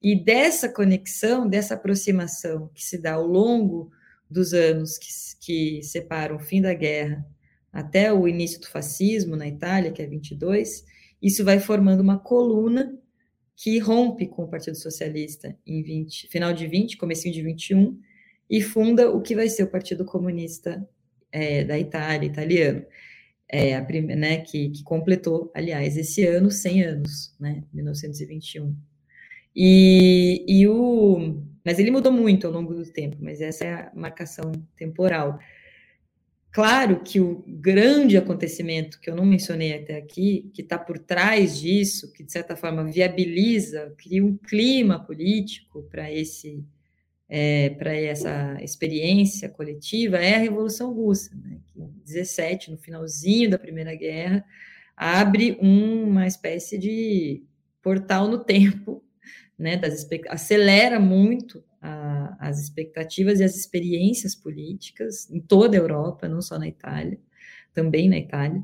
E 0.00 0.14
dessa 0.14 0.68
conexão, 0.68 1.48
dessa 1.48 1.74
aproximação 1.74 2.70
que 2.72 2.84
se 2.84 2.98
dá 2.98 3.14
ao 3.14 3.26
longo 3.26 3.90
dos 4.30 4.54
anos 4.54 4.96
que, 4.96 5.08
que 5.40 5.82
separam 5.82 6.36
o 6.36 6.38
fim 6.38 6.62
da 6.62 6.72
guerra 6.72 7.26
até 7.72 8.12
o 8.12 8.28
início 8.28 8.60
do 8.60 8.68
fascismo 8.68 9.34
na 9.34 9.48
Itália, 9.48 9.90
que 9.90 10.00
é 10.00 10.06
22, 10.06 10.84
isso 11.20 11.44
vai 11.44 11.58
formando 11.58 12.00
uma 12.00 12.16
coluna 12.16 12.96
que 13.56 13.76
rompe 13.80 14.24
com 14.28 14.44
o 14.44 14.48
Partido 14.48 14.76
Socialista 14.76 15.58
em 15.66 15.82
20, 15.82 16.28
final 16.28 16.52
de 16.52 16.68
20, 16.68 16.96
comecinho 16.96 17.34
de 17.34 17.42
21, 17.42 17.98
e 18.48 18.62
funda 18.62 19.10
o 19.10 19.20
que 19.20 19.34
vai 19.34 19.48
ser 19.48 19.64
o 19.64 19.68
Partido 19.68 20.04
Comunista 20.04 20.88
é, 21.36 21.64
da 21.64 21.78
Itália, 21.78 22.26
italiano, 22.26 22.84
é, 23.48 23.76
a 23.76 23.84
primeira, 23.84 24.18
né, 24.18 24.38
que, 24.38 24.70
que, 24.70 24.82
completou, 24.82 25.52
aliás, 25.54 25.96
esse 25.96 26.24
ano 26.26 26.50
100 26.50 26.82
anos, 26.82 27.36
né, 27.38 27.62
1921. 27.72 28.74
E, 29.54 30.44
e 30.48 30.66
o, 30.66 31.42
mas 31.64 31.78
ele 31.78 31.90
mudou 31.90 32.12
muito 32.12 32.46
ao 32.46 32.52
longo 32.52 32.74
do 32.74 32.84
tempo, 32.90 33.16
mas 33.20 33.40
essa 33.40 33.64
é 33.64 33.72
a 33.74 33.92
marcação 33.94 34.50
temporal. 34.76 35.38
Claro 36.50 37.02
que 37.02 37.20
o 37.20 37.44
grande 37.46 38.16
acontecimento 38.16 38.98
que 38.98 39.10
eu 39.10 39.14
não 39.14 39.26
mencionei 39.26 39.74
até 39.74 39.96
aqui, 39.96 40.50
que 40.54 40.62
está 40.62 40.78
por 40.78 40.98
trás 40.98 41.58
disso, 41.58 42.12
que 42.14 42.24
de 42.24 42.32
certa 42.32 42.56
forma 42.56 42.82
viabiliza, 42.84 43.94
cria 43.98 44.24
um 44.24 44.38
clima 44.38 44.98
político 45.04 45.82
para 45.90 46.10
esse 46.10 46.64
é, 47.28 47.70
para 47.70 47.94
essa 47.94 48.56
experiência 48.62 49.48
coletiva, 49.48 50.16
é 50.18 50.36
a 50.36 50.38
Revolução 50.38 50.92
Russa, 50.92 51.34
né, 51.34 51.58
que 51.66 51.80
em 51.80 51.90
17, 52.04 52.70
no 52.70 52.78
finalzinho 52.78 53.50
da 53.50 53.58
Primeira 53.58 53.94
Guerra, 53.94 54.44
abre 54.96 55.58
uma 55.60 56.26
espécie 56.26 56.78
de 56.78 57.42
portal 57.82 58.28
no 58.28 58.38
tempo, 58.44 59.04
né, 59.58 59.76
das, 59.76 60.06
acelera 60.28 61.00
muito 61.00 61.64
a, 61.80 62.36
as 62.40 62.60
expectativas 62.60 63.40
e 63.40 63.44
as 63.44 63.56
experiências 63.56 64.34
políticas 64.34 65.30
em 65.30 65.40
toda 65.40 65.76
a 65.76 65.80
Europa, 65.80 66.28
não 66.28 66.40
só 66.40 66.58
na 66.58 66.68
Itália, 66.68 67.18
também 67.72 68.08
na 68.08 68.18
Itália. 68.18 68.62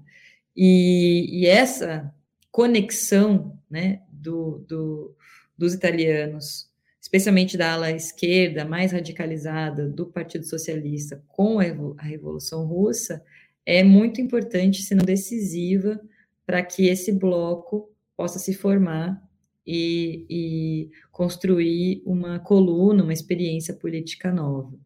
E, 0.57 1.41
e 1.41 1.47
essa 1.47 2.13
conexão 2.51 3.59
né, 3.71 4.03
do, 4.11 4.65
do, 4.69 5.17
dos 5.57 5.75
italianos, 5.75 6.71
especialmente 7.03 7.59
da 7.59 7.73
ala 7.73 7.91
esquerda 7.91 8.65
mais 8.65 8.93
radicalizada 8.93 9.89
do 9.89 10.07
Partido 10.07 10.47
Socialista 10.47 11.21
com 11.27 11.59
a, 11.59 11.65
Revolução 12.01 12.65
Russa, 12.65 13.21
é 13.67 13.83
muito 13.83 14.21
importante, 14.21 14.85
se 14.85 14.95
não 14.95 15.05
decisiva, 15.05 16.01
para 16.47 16.63
que 16.63 16.87
esse 16.87 17.11
bloco 17.11 17.91
possa 18.17 18.39
se 18.39 18.55
formar 18.55 19.21
e, 19.67 20.25
e 20.31 20.91
construir 21.11 22.03
uma 22.07 22.39
coluna, 22.39 23.03
uma 23.03 23.13
experiência 23.13 23.75
política 23.75 24.33
nova. 24.33 24.79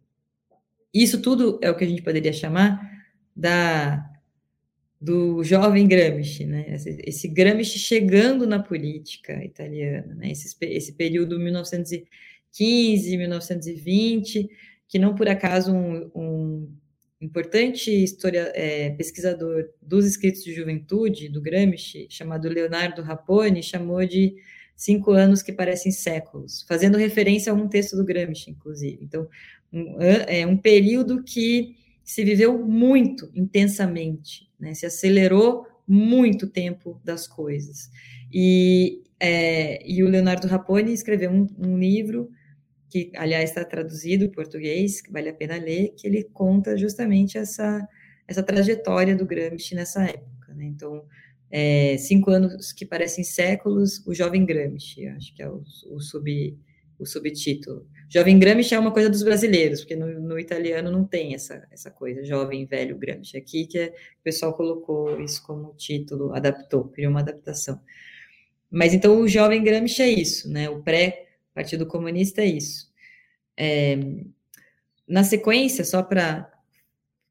Isso 0.95 1.21
tudo 1.21 1.59
é 1.63 1.71
o 1.71 1.77
que 1.77 1.85
a 1.85 1.89
gente 1.89 2.03
poderia 2.03 2.33
chamar 2.33 2.81
da 3.35 4.03
do 5.01 5.45
jovem 5.45 5.87
Gramsci, 5.87 6.47
né? 6.47 6.67
Esse, 6.75 7.03
esse 7.05 7.29
Gramsci 7.29 7.79
chegando 7.79 8.47
na 8.47 8.59
política 8.63 9.45
italiana, 9.45 10.15
né? 10.15 10.31
Esse, 10.31 10.57
esse 10.63 10.93
período 10.95 11.39
1915, 11.39 13.17
1920, 13.17 14.49
que 14.89 14.99
não 14.99 15.15
por 15.15 15.29
acaso 15.29 15.73
um, 15.75 16.11
um 16.15 16.77
importante 17.21 17.91
historia, 17.91 18.53
é, 18.55 18.91
pesquisador 18.91 19.69
dos 19.81 20.07
escritos 20.07 20.43
de 20.43 20.55
juventude 20.55 21.29
do 21.29 21.41
Gramsci, 21.41 22.07
chamado 22.11 22.49
Leonardo 22.49 23.03
Raponi, 23.03 23.63
chamou 23.63 24.05
de 24.07 24.35
cinco 24.75 25.13
anos 25.13 25.43
que 25.43 25.53
parecem 25.53 25.91
séculos, 25.91 26.63
fazendo 26.69 26.99
referência 26.99 27.51
a 27.51 27.55
um 27.55 27.69
texto 27.69 27.97
do 27.97 28.05
Gramsci, 28.05 28.51
inclusive. 28.51 28.99
Então, 29.03 29.27
um, 29.73 29.97
é 30.01 30.47
um 30.47 30.57
período 30.57 31.25
que 31.25 31.75
se 32.05 32.23
viveu 32.23 32.65
muito 32.65 33.31
intensamente, 33.35 34.46
né? 34.59 34.75
se 34.75 34.87
acelerou 34.87 35.67
muito 35.87 36.49
tempo 36.49 37.01
das 37.05 37.27
coisas. 37.27 37.91
E, 38.33 39.03
é, 39.21 39.87
e 39.89 40.03
o 40.03 40.09
Leonardo 40.09 40.47
Raponi 40.47 40.93
escreveu 40.93 41.31
um, 41.31 41.47
um 41.59 41.79
livro 41.79 42.31
que, 42.89 43.13
aliás, 43.15 43.51
está 43.51 43.65
traduzido 43.65 44.25
em 44.25 44.31
português, 44.31 45.01
que 45.01 45.13
vale 45.13 45.29
a 45.29 45.35
pena 45.35 45.57
ler, 45.57 45.95
que 45.97 46.07
ele 46.07 46.25
conta 46.25 46.77
justamente 46.77 47.37
essa, 47.37 47.87
essa 48.27 48.43
trajetória 48.43 49.15
do 49.15 49.27
Gramsci 49.27 49.75
nessa 49.75 50.05
época. 50.05 50.55
Né? 50.55 50.67
Então, 50.67 51.05
é, 51.51 51.97
cinco 51.99 52.31
anos 52.31 52.73
que 52.73 52.85
parecem 52.85 53.23
séculos, 53.23 54.05
o 54.07 54.15
Jovem 54.15 54.45
Gramsci, 54.45 55.07
acho 55.09 55.35
que 55.35 55.43
é 55.43 55.49
o, 55.49 55.63
o, 55.91 56.01
sub, 56.01 56.59
o 56.99 57.07
subtítulo. 57.07 57.87
Jovem 58.09 58.39
Gramsci 58.39 58.75
é 58.75 58.79
uma 58.79 58.93
coisa 58.93 59.11
dos 59.11 59.23
brasileiros, 59.23 59.81
porque 59.81 59.97
no, 59.97 60.21
no, 60.21 60.39
italiano 60.39 60.91
não 60.91 61.05
tem 61.05 61.35
essa, 61.35 61.67
essa 61.71 61.91
coisa, 61.91 62.25
jovem, 62.25 62.65
velho 62.65 62.97
Gramsci. 62.97 63.37
Aqui 63.37 63.67
que 63.67 63.79
é, 63.79 63.89
o 63.89 64.23
pessoal 64.23 64.55
colocou 64.55 65.21
isso 65.21 65.43
como 65.43 65.75
título, 65.75 66.33
adaptou, 66.33 66.85
criou 66.85 67.11
uma 67.11 67.21
adaptação. 67.21 67.81
Mas 68.71 68.95
então 68.95 69.21
o 69.21 69.29
Jovem 69.29 69.63
Gramsci 69.63 70.03
é 70.03 70.09
isso, 70.09 70.51
né? 70.51 70.69
O 70.69 70.83
pré-Partido 70.83 71.87
Comunista 71.87 72.43
é 72.43 72.47
isso. 72.47 72.91
É, 73.57 73.97
na 75.07 75.25
sequência, 75.25 75.85
só 75.85 76.03
para 76.03 76.51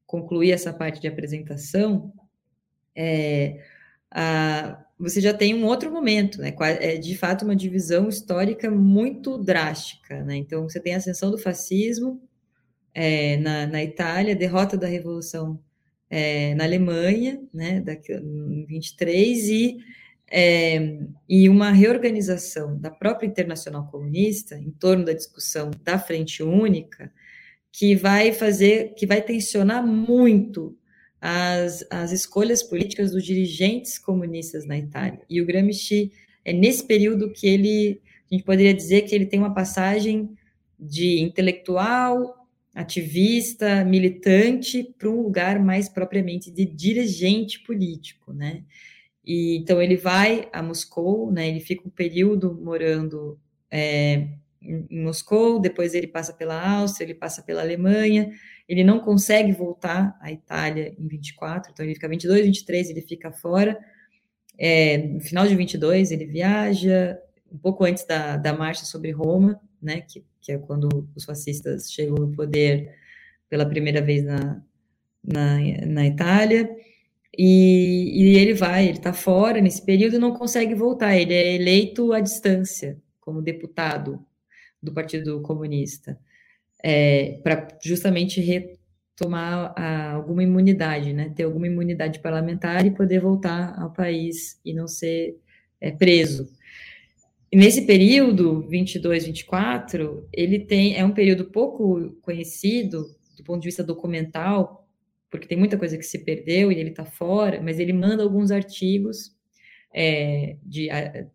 concluir 0.06 0.52
essa 0.52 0.72
parte 0.72 1.00
de 1.00 1.08
apresentação, 1.08 2.12
é, 2.94 3.62
a, 4.10 4.85
você 4.98 5.20
já 5.20 5.34
tem 5.34 5.54
um 5.54 5.66
outro 5.66 5.90
momento, 5.90 6.40
né? 6.40 6.54
É 6.80 6.96
de 6.96 7.16
fato 7.16 7.44
uma 7.44 7.54
divisão 7.56 8.08
histórica 8.08 8.70
muito 8.70 9.36
drástica, 9.38 10.22
né? 10.24 10.36
Então 10.36 10.62
você 10.62 10.80
tem 10.80 10.94
a 10.94 10.98
ascensão 10.98 11.30
do 11.30 11.38
fascismo 11.38 12.20
é, 12.94 13.36
na, 13.36 13.66
na 13.66 13.84
Itália, 13.84 14.34
derrota 14.34 14.76
da 14.76 14.86
revolução 14.86 15.60
é, 16.08 16.54
na 16.54 16.64
Alemanha, 16.64 17.40
né? 17.52 17.80
Daqui, 17.80 18.12
em 18.14 18.64
23 18.66 19.48
e 19.48 19.76
é, 20.28 20.98
e 21.28 21.48
uma 21.48 21.70
reorganização 21.70 22.78
da 22.78 22.90
própria 22.90 23.26
Internacional 23.26 23.86
Comunista 23.86 24.56
em 24.56 24.70
torno 24.72 25.04
da 25.04 25.12
discussão 25.12 25.70
da 25.84 25.98
Frente 25.98 26.42
Única, 26.42 27.12
que 27.70 27.94
vai 27.94 28.32
fazer, 28.32 28.94
que 28.94 29.06
vai 29.06 29.22
tensionar 29.22 29.86
muito 29.86 30.76
as, 31.28 31.84
as 31.90 32.12
escolhas 32.12 32.62
políticas 32.62 33.10
dos 33.10 33.24
dirigentes 33.24 33.98
comunistas 33.98 34.64
na 34.64 34.78
Itália. 34.78 35.22
E 35.28 35.40
o 35.40 35.44
Gramsci 35.44 36.12
é 36.44 36.52
nesse 36.52 36.84
período 36.84 37.32
que 37.32 37.48
ele, 37.48 38.00
a 38.30 38.34
gente 38.34 38.44
poderia 38.44 38.72
dizer 38.72 39.02
que 39.02 39.12
ele 39.12 39.26
tem 39.26 39.40
uma 39.40 39.52
passagem 39.52 40.30
de 40.78 41.18
intelectual, 41.18 42.46
ativista, 42.72 43.84
militante, 43.84 44.94
para 44.96 45.10
um 45.10 45.20
lugar 45.20 45.58
mais 45.58 45.88
propriamente 45.88 46.48
de 46.48 46.64
dirigente 46.64 47.58
político, 47.64 48.32
né? 48.32 48.62
E, 49.24 49.56
então 49.56 49.82
ele 49.82 49.96
vai 49.96 50.48
a 50.52 50.62
Moscou, 50.62 51.32
né? 51.32 51.48
Ele 51.48 51.58
fica 51.58 51.88
um 51.88 51.90
período 51.90 52.54
morando 52.54 53.36
é, 53.68 54.28
em 54.62 55.02
Moscou, 55.02 55.58
depois 55.58 55.92
ele 55.92 56.06
passa 56.06 56.32
pela 56.32 56.78
Áustria, 56.78 57.06
ele 57.06 57.14
passa 57.14 57.42
pela 57.42 57.62
Alemanha, 57.62 58.30
ele 58.68 58.82
não 58.82 58.98
consegue 59.00 59.52
voltar 59.52 60.18
à 60.20 60.32
Itália 60.32 60.94
em 60.98 61.06
24, 61.06 61.72
então 61.72 61.84
ele 61.84 61.94
fica 61.94 62.08
22, 62.08 62.46
23, 62.46 62.90
ele 62.90 63.02
fica 63.02 63.30
fora. 63.30 63.78
É, 64.58 64.98
no 64.98 65.20
final 65.20 65.46
de 65.46 65.54
22, 65.54 66.10
ele 66.10 66.26
viaja, 66.26 67.18
um 67.52 67.58
pouco 67.58 67.84
antes 67.84 68.04
da, 68.04 68.36
da 68.36 68.52
marcha 68.52 68.84
sobre 68.84 69.12
Roma, 69.12 69.60
né, 69.80 70.00
que, 70.00 70.24
que 70.40 70.52
é 70.52 70.58
quando 70.58 71.08
os 71.14 71.24
fascistas 71.24 71.92
chegam 71.92 72.16
no 72.16 72.32
poder 72.32 72.92
pela 73.48 73.66
primeira 73.66 74.02
vez 74.02 74.24
na, 74.24 74.60
na, 75.22 75.58
na 75.86 76.06
Itália. 76.06 76.68
E, 77.38 78.32
e, 78.32 78.38
ele 78.38 78.54
vai, 78.54 78.88
ele 78.88 78.98
está 78.98 79.12
fora 79.12 79.60
nesse 79.60 79.84
período 79.84 80.16
e 80.16 80.18
não 80.18 80.32
consegue 80.32 80.74
voltar. 80.74 81.16
Ele 81.16 81.34
é 81.34 81.54
eleito 81.54 82.12
à 82.12 82.20
distância 82.20 82.98
como 83.20 83.42
deputado 83.42 84.24
do 84.82 84.92
Partido 84.92 85.40
Comunista 85.42 86.18
é, 86.82 87.40
para 87.42 87.68
justamente 87.82 88.40
retomar 88.40 89.72
a, 89.76 90.12
alguma 90.12 90.42
imunidade, 90.42 91.12
né? 91.12 91.32
Ter 91.34 91.44
alguma 91.44 91.66
imunidade 91.66 92.20
parlamentar 92.20 92.86
e 92.86 92.90
poder 92.90 93.20
voltar 93.20 93.78
ao 93.80 93.92
país 93.92 94.60
e 94.64 94.72
não 94.72 94.86
ser 94.86 95.38
é, 95.80 95.90
preso. 95.90 96.48
E 97.50 97.56
nesse 97.56 97.86
período, 97.86 98.62
22, 98.68 99.26
24, 99.26 100.28
ele 100.32 100.58
tem 100.58 100.96
é 100.96 101.04
um 101.04 101.12
período 101.12 101.44
pouco 101.46 102.10
conhecido 102.22 103.06
do 103.36 103.44
ponto 103.44 103.60
de 103.60 103.68
vista 103.68 103.84
documental, 103.84 104.88
porque 105.30 105.46
tem 105.46 105.58
muita 105.58 105.76
coisa 105.76 105.96
que 105.96 106.02
se 106.02 106.18
perdeu 106.18 106.72
e 106.72 106.76
ele 106.76 106.90
está 106.90 107.04
fora, 107.04 107.60
mas 107.60 107.78
ele 107.78 107.92
manda 107.92 108.22
alguns 108.22 108.50
artigos 108.50 109.36
é, 109.94 110.56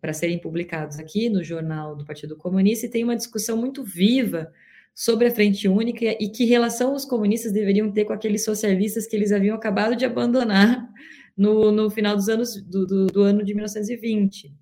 para 0.00 0.12
serem 0.12 0.38
publicados 0.38 0.98
aqui 0.98 1.28
no 1.28 1.42
jornal 1.42 1.96
do 1.96 2.04
Partido 2.04 2.36
Comunista 2.36 2.86
e 2.86 2.90
tem 2.90 3.04
uma 3.04 3.16
discussão 3.16 3.56
muito 3.56 3.84
viva 3.84 4.52
sobre 4.94 5.28
a 5.28 5.30
Frente 5.30 5.68
Única 5.68 6.04
e 6.20 6.28
que 6.28 6.44
relação 6.44 6.94
os 6.94 7.04
comunistas 7.04 7.52
deveriam 7.52 7.90
ter 7.90 8.04
com 8.04 8.12
aqueles 8.12 8.44
socialistas 8.44 9.06
que 9.06 9.16
eles 9.16 9.32
haviam 9.32 9.56
acabado 9.56 9.96
de 9.96 10.04
abandonar 10.04 10.88
no, 11.36 11.72
no 11.72 11.90
final 11.90 12.14
dos 12.14 12.28
anos 12.28 12.60
do, 12.62 12.86
do, 12.86 13.06
do 13.06 13.22
ano 13.22 13.44
de 13.44 13.54
1920. 13.54 14.54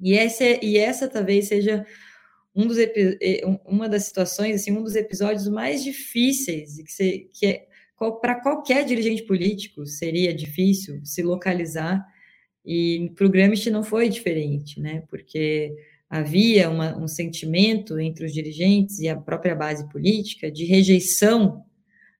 E 0.00 0.14
essa, 0.14 0.44
e 0.64 0.76
essa 0.78 1.08
talvez 1.08 1.48
seja 1.48 1.84
um 2.54 2.66
dos, 2.66 2.76
uma 3.64 3.88
das 3.88 4.04
situações, 4.04 4.56
assim, 4.56 4.72
um 4.72 4.82
dos 4.82 4.94
episódios 4.94 5.48
mais 5.48 5.82
difíceis 5.82 6.76
que, 6.76 6.92
se, 6.92 7.30
que 7.32 7.46
é, 7.46 7.66
para 8.20 8.40
qualquer 8.40 8.84
dirigente 8.84 9.24
político 9.24 9.84
seria 9.86 10.32
difícil 10.32 11.04
se 11.04 11.22
localizar 11.22 12.04
e 12.64 13.12
para 13.16 13.26
o 13.26 13.30
Gramsci 13.30 13.70
não 13.70 13.82
foi 13.82 14.08
diferente, 14.08 14.80
né? 14.80 15.02
Porque 15.08 15.74
havia 16.08 16.70
uma, 16.70 16.96
um 16.96 17.08
sentimento 17.08 17.98
entre 17.98 18.24
os 18.24 18.32
dirigentes 18.32 18.98
e 18.98 19.08
a 19.08 19.16
própria 19.16 19.54
base 19.54 19.88
política 19.88 20.50
de 20.50 20.64
rejeição 20.64 21.64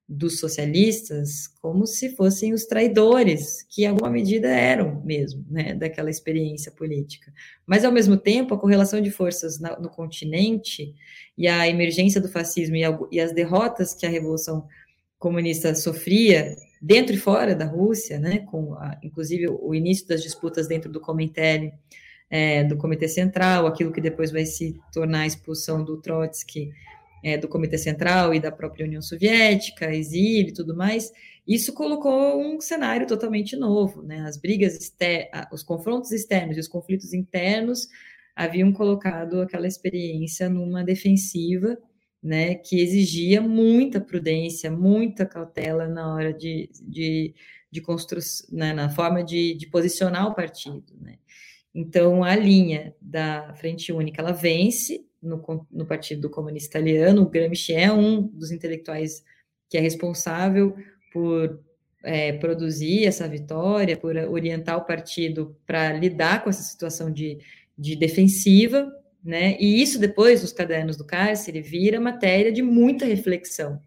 dos 0.08 0.38
socialistas 0.40 1.48
como 1.60 1.86
se 1.86 2.16
fossem 2.16 2.54
os 2.54 2.64
traidores, 2.64 3.62
que 3.68 3.82
em 3.82 3.88
alguma 3.88 4.08
medida 4.08 4.48
eram 4.48 5.02
mesmo, 5.04 5.44
né, 5.50 5.74
daquela 5.74 6.08
experiência 6.08 6.72
política. 6.72 7.30
Mas, 7.66 7.84
ao 7.84 7.92
mesmo 7.92 8.16
tempo, 8.16 8.54
a 8.54 8.58
correlação 8.58 9.02
de 9.02 9.10
forças 9.10 9.60
na, 9.60 9.78
no 9.78 9.90
continente 9.90 10.94
e 11.36 11.46
a 11.46 11.68
emergência 11.68 12.22
do 12.22 12.28
fascismo 12.28 12.76
e, 12.76 12.84
a, 12.84 12.98
e, 13.12 13.20
as 13.20 13.34
derrotas 13.34 13.94
que 13.94 14.06
a 14.06 14.10
Revolução 14.10 14.66
Comunista 15.18 15.74
sofria 15.74 16.56
dentro 16.80 17.14
e 17.14 17.18
fora 17.18 17.54
da 17.54 17.66
Rússia, 17.66 18.18
né, 18.18 18.38
com 18.38 18.72
a, 18.74 18.98
inclusive 19.02 19.46
o 19.48 19.74
início 19.74 20.06
das 20.06 20.22
disputas 20.22 20.66
dentro 20.66 20.90
do 20.90 21.00
Comintern, 21.00 21.70
é, 22.30 22.64
do 22.64 22.76
Comitê 22.76 23.08
Central, 23.08 23.66
aquilo 23.66 23.92
que 23.92 24.00
depois 24.00 24.30
vai 24.30 24.44
se 24.44 24.78
tornar 24.92 25.20
a 25.20 25.26
expulsão 25.26 25.84
do 25.84 26.00
Trotsky 26.00 26.70
é, 27.22 27.36
do 27.36 27.48
Comitê 27.48 27.78
Central 27.78 28.34
e 28.34 28.40
da 28.40 28.52
própria 28.52 28.86
União 28.86 29.02
Soviética, 29.02 29.94
exílio 29.94 30.50
e 30.50 30.52
tudo 30.52 30.76
mais, 30.76 31.10
isso 31.46 31.72
colocou 31.72 32.40
um 32.40 32.60
cenário 32.60 33.06
totalmente 33.06 33.56
novo, 33.56 34.02
né? 34.02 34.20
As 34.20 34.36
brigas, 34.36 34.78
os 35.52 35.62
confrontos 35.62 36.12
externos 36.12 36.56
e 36.56 36.60
os 36.60 36.68
conflitos 36.68 37.12
internos 37.12 37.88
haviam 38.36 38.72
colocado 38.72 39.40
aquela 39.40 39.66
experiência 39.66 40.48
numa 40.48 40.84
defensiva, 40.84 41.76
né? 42.22 42.54
Que 42.54 42.80
exigia 42.80 43.40
muita 43.40 44.00
prudência, 44.00 44.70
muita 44.70 45.24
cautela 45.24 45.88
na 45.88 46.14
hora 46.14 46.32
de, 46.32 46.70
de, 46.82 47.34
de 47.70 47.80
construção, 47.80 48.46
né, 48.52 48.72
na 48.72 48.90
forma 48.90 49.24
de, 49.24 49.54
de 49.54 49.66
posicionar 49.68 50.28
o 50.28 50.34
partido, 50.34 50.94
né? 51.00 51.18
Então, 51.74 52.24
a 52.24 52.34
linha 52.34 52.94
da 53.00 53.54
Frente 53.54 53.92
Única, 53.92 54.20
ela 54.20 54.32
vence 54.32 55.04
no, 55.22 55.66
no 55.70 55.86
Partido 55.86 56.30
Comunista 56.30 56.78
Italiano, 56.78 57.22
o 57.22 57.28
Gramsci 57.28 57.74
é 57.74 57.92
um 57.92 58.22
dos 58.22 58.50
intelectuais 58.50 59.22
que 59.68 59.76
é 59.76 59.80
responsável 59.80 60.76
por 61.12 61.60
é, 62.02 62.32
produzir 62.32 63.04
essa 63.04 63.28
vitória, 63.28 63.96
por 63.96 64.16
orientar 64.16 64.76
o 64.78 64.84
partido 64.84 65.56
para 65.66 65.92
lidar 65.92 66.42
com 66.42 66.50
essa 66.50 66.62
situação 66.62 67.12
de, 67.12 67.38
de 67.76 67.96
defensiva, 67.96 68.90
né? 69.22 69.56
E 69.58 69.82
isso 69.82 69.98
depois, 69.98 70.42
nos 70.42 70.52
cadernos 70.52 70.96
do 70.96 71.04
cárcere, 71.04 71.60
vira 71.60 72.00
matéria 72.00 72.52
de 72.52 72.62
muita 72.62 73.04
reflexão, 73.04 73.80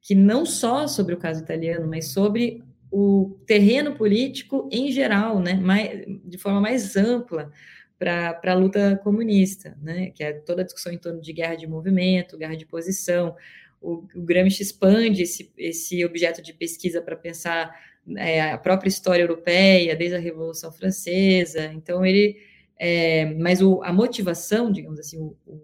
que 0.00 0.14
não 0.14 0.44
só 0.44 0.86
sobre 0.86 1.14
o 1.14 1.18
caso 1.18 1.42
italiano, 1.42 1.88
mas 1.88 2.08
sobre 2.08 2.62
o 2.96 3.36
terreno 3.44 3.96
político 3.96 4.68
em 4.70 4.92
geral, 4.92 5.40
né, 5.40 5.54
mais, 5.54 6.06
de 6.24 6.38
forma 6.38 6.60
mais 6.60 6.94
ampla 6.94 7.50
para 7.98 8.40
a 8.44 8.54
luta 8.54 8.96
comunista, 9.02 9.76
né, 9.82 10.10
que 10.10 10.22
é 10.22 10.32
toda 10.32 10.62
a 10.62 10.64
discussão 10.64 10.92
em 10.92 10.98
torno 10.98 11.20
de 11.20 11.32
guerra 11.32 11.56
de 11.56 11.66
movimento, 11.66 12.38
guerra 12.38 12.56
de 12.56 12.64
posição. 12.64 13.34
O, 13.82 14.04
o 14.14 14.22
Gramsci 14.22 14.62
expande 14.62 15.22
esse, 15.24 15.52
esse 15.58 16.04
objeto 16.04 16.40
de 16.40 16.52
pesquisa 16.52 17.02
para 17.02 17.16
pensar 17.16 17.74
é, 18.16 18.52
a 18.52 18.58
própria 18.58 18.88
história 18.88 19.24
europeia, 19.24 19.96
desde 19.96 20.16
a 20.16 20.20
Revolução 20.20 20.70
Francesa. 20.70 21.72
Então, 21.74 22.06
ele. 22.06 22.36
É, 22.78 23.26
mas 23.34 23.60
o, 23.60 23.82
a 23.82 23.92
motivação, 23.92 24.70
digamos 24.70 25.00
assim, 25.00 25.18
o, 25.18 25.36
o, 25.46 25.60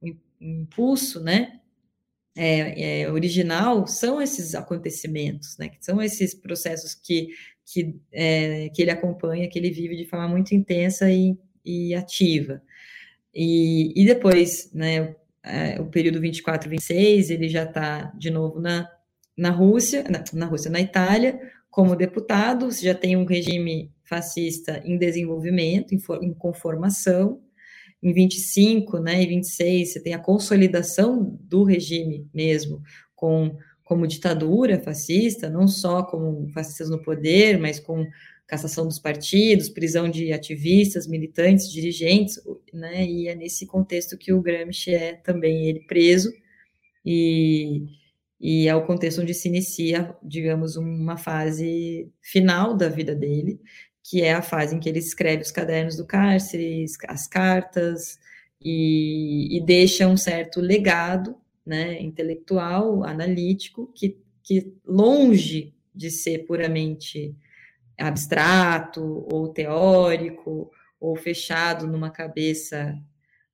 o 0.00 0.16
impulso, 0.40 1.20
né, 1.20 1.60
é, 2.36 3.02
é, 3.02 3.10
original 3.10 3.86
são 3.86 4.20
esses 4.20 4.54
acontecimentos, 4.54 5.56
né? 5.58 5.68
Que 5.68 5.84
são 5.84 6.00
esses 6.00 6.34
processos 6.34 6.94
que, 6.94 7.28
que, 7.64 7.94
é, 8.12 8.68
que 8.70 8.82
ele 8.82 8.90
acompanha, 8.90 9.48
que 9.48 9.58
ele 9.58 9.70
vive 9.70 9.96
de 9.96 10.06
forma 10.06 10.28
muito 10.28 10.54
intensa 10.54 11.10
e, 11.10 11.36
e 11.64 11.94
ativa. 11.94 12.62
E, 13.34 13.92
e 14.00 14.04
depois, 14.04 14.70
né, 14.72 15.14
é, 15.42 15.80
o 15.80 15.86
período 15.86 16.20
24, 16.20 16.68
26, 16.68 17.30
ele 17.30 17.48
já 17.48 17.64
está 17.64 18.12
de 18.16 18.30
novo 18.30 18.60
na, 18.60 18.88
na 19.36 19.50
Rússia, 19.50 20.04
na, 20.04 20.22
na 20.32 20.46
Rússia, 20.46 20.70
na 20.70 20.80
Itália, 20.80 21.40
como 21.70 21.96
deputado, 21.96 22.70
já 22.70 22.94
tem 22.94 23.16
um 23.16 23.24
regime 23.24 23.90
fascista 24.04 24.82
em 24.84 24.98
desenvolvimento, 24.98 25.94
em, 25.94 25.98
for, 25.98 26.22
em 26.22 26.34
conformação, 26.34 27.40
em 28.02 28.12
25 28.12 28.98
né, 28.98 29.22
e 29.22 29.26
26, 29.26 29.92
você 29.92 30.00
tem 30.00 30.14
a 30.14 30.18
consolidação 30.18 31.38
do 31.42 31.62
regime 31.62 32.28
mesmo, 32.34 32.82
com 33.14 33.56
como 33.84 34.06
ditadura 34.06 34.80
fascista, 34.80 35.50
não 35.50 35.68
só 35.68 36.02
como 36.02 36.48
fascistas 36.52 36.88
no 36.88 37.02
poder, 37.02 37.58
mas 37.58 37.78
com 37.78 38.06
cassação 38.46 38.86
dos 38.86 38.98
partidos, 38.98 39.68
prisão 39.68 40.08
de 40.08 40.32
ativistas, 40.32 41.06
militantes, 41.06 41.70
dirigentes, 41.70 42.40
né, 42.72 43.04
e 43.06 43.28
é 43.28 43.34
nesse 43.34 43.66
contexto 43.66 44.18
que 44.18 44.32
o 44.32 44.42
Gramsci 44.42 44.94
é 44.94 45.14
também 45.14 45.66
ele 45.66 45.80
preso, 45.80 46.32
e, 47.04 47.86
e 48.40 48.68
é 48.68 48.74
o 48.74 48.86
contexto 48.86 49.20
onde 49.20 49.34
se 49.34 49.48
inicia, 49.48 50.14
digamos, 50.22 50.76
uma 50.76 51.16
fase 51.16 52.10
final 52.20 52.76
da 52.76 52.88
vida 52.88 53.14
dele, 53.14 53.60
que 54.02 54.22
é 54.22 54.32
a 54.32 54.42
fase 54.42 54.74
em 54.74 54.80
que 54.80 54.88
ele 54.88 54.98
escreve 54.98 55.42
os 55.42 55.50
cadernos 55.50 55.96
do 55.96 56.06
cárcere, 56.06 56.84
as 57.08 57.26
cartas, 57.26 58.18
e, 58.64 59.56
e 59.56 59.60
deixa 59.64 60.06
um 60.06 60.16
certo 60.16 60.60
legado 60.60 61.36
né, 61.64 62.00
intelectual, 62.00 63.04
analítico, 63.04 63.90
que, 63.94 64.18
que 64.42 64.74
longe 64.84 65.74
de 65.94 66.10
ser 66.10 66.46
puramente 66.46 67.36
abstrato 67.98 69.26
ou 69.30 69.48
teórico 69.48 70.70
ou 70.98 71.16
fechado 71.16 71.86
numa 71.86 72.10
cabeça 72.10 72.98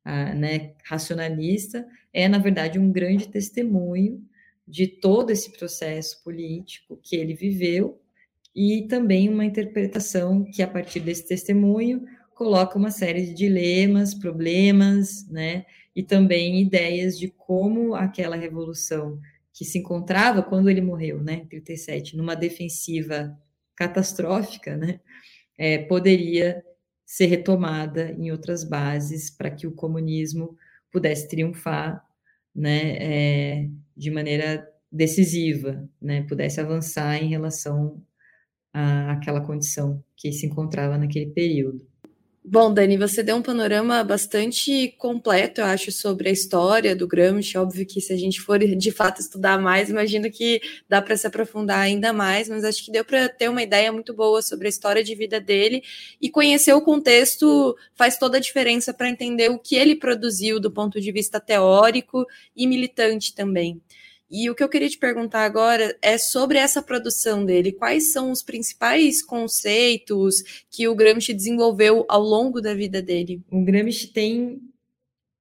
ah, 0.04 0.34
né, 0.34 0.74
racionalista, 0.84 1.86
é, 2.12 2.28
na 2.28 2.38
verdade, 2.38 2.78
um 2.78 2.90
grande 2.90 3.28
testemunho 3.28 4.22
de 4.66 4.86
todo 4.86 5.30
esse 5.30 5.52
processo 5.52 6.22
político 6.22 6.98
que 7.02 7.16
ele 7.16 7.34
viveu 7.34 8.00
e 8.58 8.88
também 8.88 9.28
uma 9.28 9.44
interpretação 9.44 10.42
que, 10.42 10.64
a 10.64 10.66
partir 10.66 10.98
desse 10.98 11.24
testemunho, 11.24 12.04
coloca 12.34 12.76
uma 12.76 12.90
série 12.90 13.26
de 13.26 13.32
dilemas, 13.32 14.14
problemas, 14.14 15.28
né, 15.28 15.64
e 15.94 16.02
também 16.02 16.60
ideias 16.60 17.16
de 17.16 17.28
como 17.28 17.94
aquela 17.94 18.34
revolução 18.34 19.20
que 19.54 19.64
se 19.64 19.78
encontrava 19.78 20.42
quando 20.42 20.68
ele 20.68 20.80
morreu, 20.80 21.22
né, 21.22 21.34
em 21.34 21.46
37, 21.46 22.16
numa 22.16 22.34
defensiva 22.34 23.32
catastrófica, 23.76 24.76
né, 24.76 24.98
é, 25.56 25.78
poderia 25.78 26.60
ser 27.06 27.26
retomada 27.26 28.10
em 28.18 28.32
outras 28.32 28.64
bases 28.64 29.30
para 29.30 29.52
que 29.52 29.68
o 29.68 29.72
comunismo 29.72 30.56
pudesse 30.90 31.28
triunfar, 31.28 32.04
né, 32.52 32.96
é, 32.96 33.68
de 33.96 34.10
maneira 34.10 34.68
decisiva, 34.90 35.88
né, 36.02 36.22
pudesse 36.22 36.60
avançar 36.60 37.22
em 37.22 37.28
relação 37.28 38.02
àquela 39.12 39.40
condição 39.40 40.02
que 40.16 40.32
se 40.32 40.46
encontrava 40.46 40.96
naquele 40.98 41.26
período. 41.26 41.86
Bom, 42.50 42.72
Dani, 42.72 42.96
você 42.96 43.22
deu 43.22 43.36
um 43.36 43.42
panorama 43.42 44.02
bastante 44.02 44.94
completo, 44.96 45.60
eu 45.60 45.66
acho, 45.66 45.92
sobre 45.92 46.30
a 46.30 46.32
história 46.32 46.96
do 46.96 47.06
Gramsci. 47.06 47.58
Óbvio 47.58 47.84
que 47.84 48.00
se 48.00 48.10
a 48.10 48.16
gente 48.16 48.40
for 48.40 48.58
de 48.58 48.90
fato 48.90 49.20
estudar 49.20 49.60
mais, 49.60 49.90
imagino 49.90 50.30
que 50.30 50.58
dá 50.88 51.02
para 51.02 51.14
se 51.14 51.26
aprofundar 51.26 51.80
ainda 51.80 52.10
mais, 52.10 52.48
mas 52.48 52.64
acho 52.64 52.82
que 52.82 52.90
deu 52.90 53.04
para 53.04 53.28
ter 53.28 53.50
uma 53.50 53.62
ideia 53.62 53.92
muito 53.92 54.14
boa 54.14 54.40
sobre 54.40 54.66
a 54.66 54.70
história 54.70 55.04
de 55.04 55.14
vida 55.14 55.38
dele 55.38 55.82
e 56.22 56.30
conhecer 56.30 56.72
o 56.72 56.80
contexto 56.80 57.76
faz 57.94 58.16
toda 58.16 58.38
a 58.38 58.40
diferença 58.40 58.94
para 58.94 59.10
entender 59.10 59.50
o 59.50 59.58
que 59.58 59.76
ele 59.76 59.94
produziu 59.94 60.58
do 60.58 60.70
ponto 60.70 60.98
de 60.98 61.12
vista 61.12 61.38
teórico 61.38 62.24
e 62.56 62.66
militante 62.66 63.34
também. 63.34 63.78
E 64.30 64.50
o 64.50 64.54
que 64.54 64.62
eu 64.62 64.68
queria 64.68 64.88
te 64.88 64.98
perguntar 64.98 65.44
agora 65.44 65.96
é 66.02 66.18
sobre 66.18 66.58
essa 66.58 66.82
produção 66.82 67.44
dele. 67.44 67.72
Quais 67.72 68.12
são 68.12 68.30
os 68.30 68.42
principais 68.42 69.22
conceitos 69.24 70.64
que 70.70 70.86
o 70.86 70.94
Gramsci 70.94 71.32
desenvolveu 71.32 72.04
ao 72.08 72.20
longo 72.20 72.60
da 72.60 72.74
vida 72.74 73.00
dele? 73.00 73.42
O 73.50 73.64
Gramsci 73.64 74.08
tem 74.08 74.60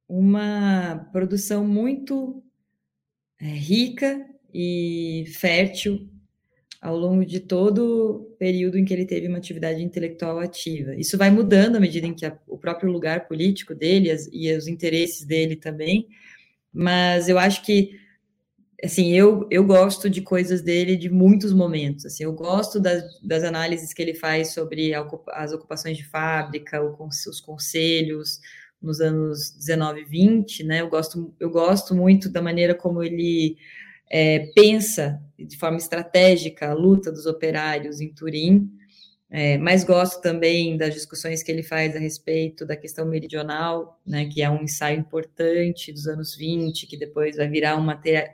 uma 0.07 1.09
produção 1.11 1.65
muito 1.65 2.41
é, 3.41 3.45
rica 3.45 4.25
e 4.53 5.25
fértil 5.35 6.07
ao 6.81 6.95
longo 6.95 7.25
de 7.25 7.39
todo 7.39 8.29
o 8.31 8.35
período 8.37 8.77
em 8.77 8.85
que 8.85 8.93
ele 8.93 9.05
teve 9.05 9.27
uma 9.27 9.37
atividade 9.37 9.83
intelectual 9.83 10.39
ativa. 10.39 10.95
Isso 10.95 11.17
vai 11.17 11.29
mudando 11.29 11.75
à 11.75 11.79
medida 11.79 12.07
em 12.07 12.13
que 12.13 12.25
a, 12.25 12.37
o 12.47 12.57
próprio 12.57 12.89
lugar 12.89 13.27
político 13.27 13.75
dele 13.75 14.11
as, 14.11 14.29
e 14.31 14.49
os 14.55 14.67
interesses 14.67 15.25
dele 15.25 15.55
também, 15.57 16.07
mas 16.71 17.27
eu 17.27 17.37
acho 17.37 17.65
que 17.65 17.99
assim, 18.83 19.11
eu, 19.11 19.47
eu 19.49 19.63
gosto 19.63 20.09
de 20.09 20.21
coisas 20.21 20.61
dele 20.61 20.95
de 20.95 21.09
muitos 21.09 21.51
momentos, 21.51 22.05
assim, 22.05 22.23
eu 22.23 22.33
gosto 22.33 22.79
das, 22.79 23.03
das 23.21 23.43
análises 23.43 23.93
que 23.93 24.01
ele 24.01 24.13
faz 24.13 24.53
sobre 24.53 24.91
as 25.29 25.51
ocupações 25.51 25.97
de 25.97 26.05
fábrica, 26.05 26.81
os 26.81 27.41
conselhos 27.41 28.39
nos 28.81 29.01
anos 29.01 29.51
19 29.51 30.01
e 30.01 30.05
20, 30.05 30.63
né, 30.63 30.81
eu 30.81 30.89
gosto, 30.89 31.33
eu 31.39 31.49
gosto 31.49 31.95
muito 31.95 32.29
da 32.29 32.41
maneira 32.41 32.75
como 32.75 33.03
ele 33.03 33.57
é, 34.11 34.51
pensa 34.55 35.19
de 35.37 35.57
forma 35.57 35.77
estratégica 35.77 36.69
a 36.69 36.73
luta 36.73 37.11
dos 37.11 37.25
operários 37.25 37.99
em 37.99 38.13
Turim, 38.13 38.71
é, 39.29 39.57
mas 39.57 39.83
gosto 39.83 40.21
também 40.21 40.77
das 40.77 40.93
discussões 40.93 41.43
que 41.43 41.51
ele 41.51 41.61
faz 41.61 41.93
a 41.93 41.99
respeito 41.99 42.65
da 42.65 42.77
questão 42.77 43.05
meridional, 43.05 43.99
né, 44.05 44.25
que 44.25 44.41
é 44.41 44.49
um 44.49 44.63
ensaio 44.63 44.97
importante 44.97 45.91
dos 45.91 46.07
anos 46.07 46.33
20, 46.33 46.87
que 46.87 46.95
depois 46.95 47.35
vai 47.35 47.49
virar 47.49 47.75
um 47.75 47.81
material, 47.81 48.29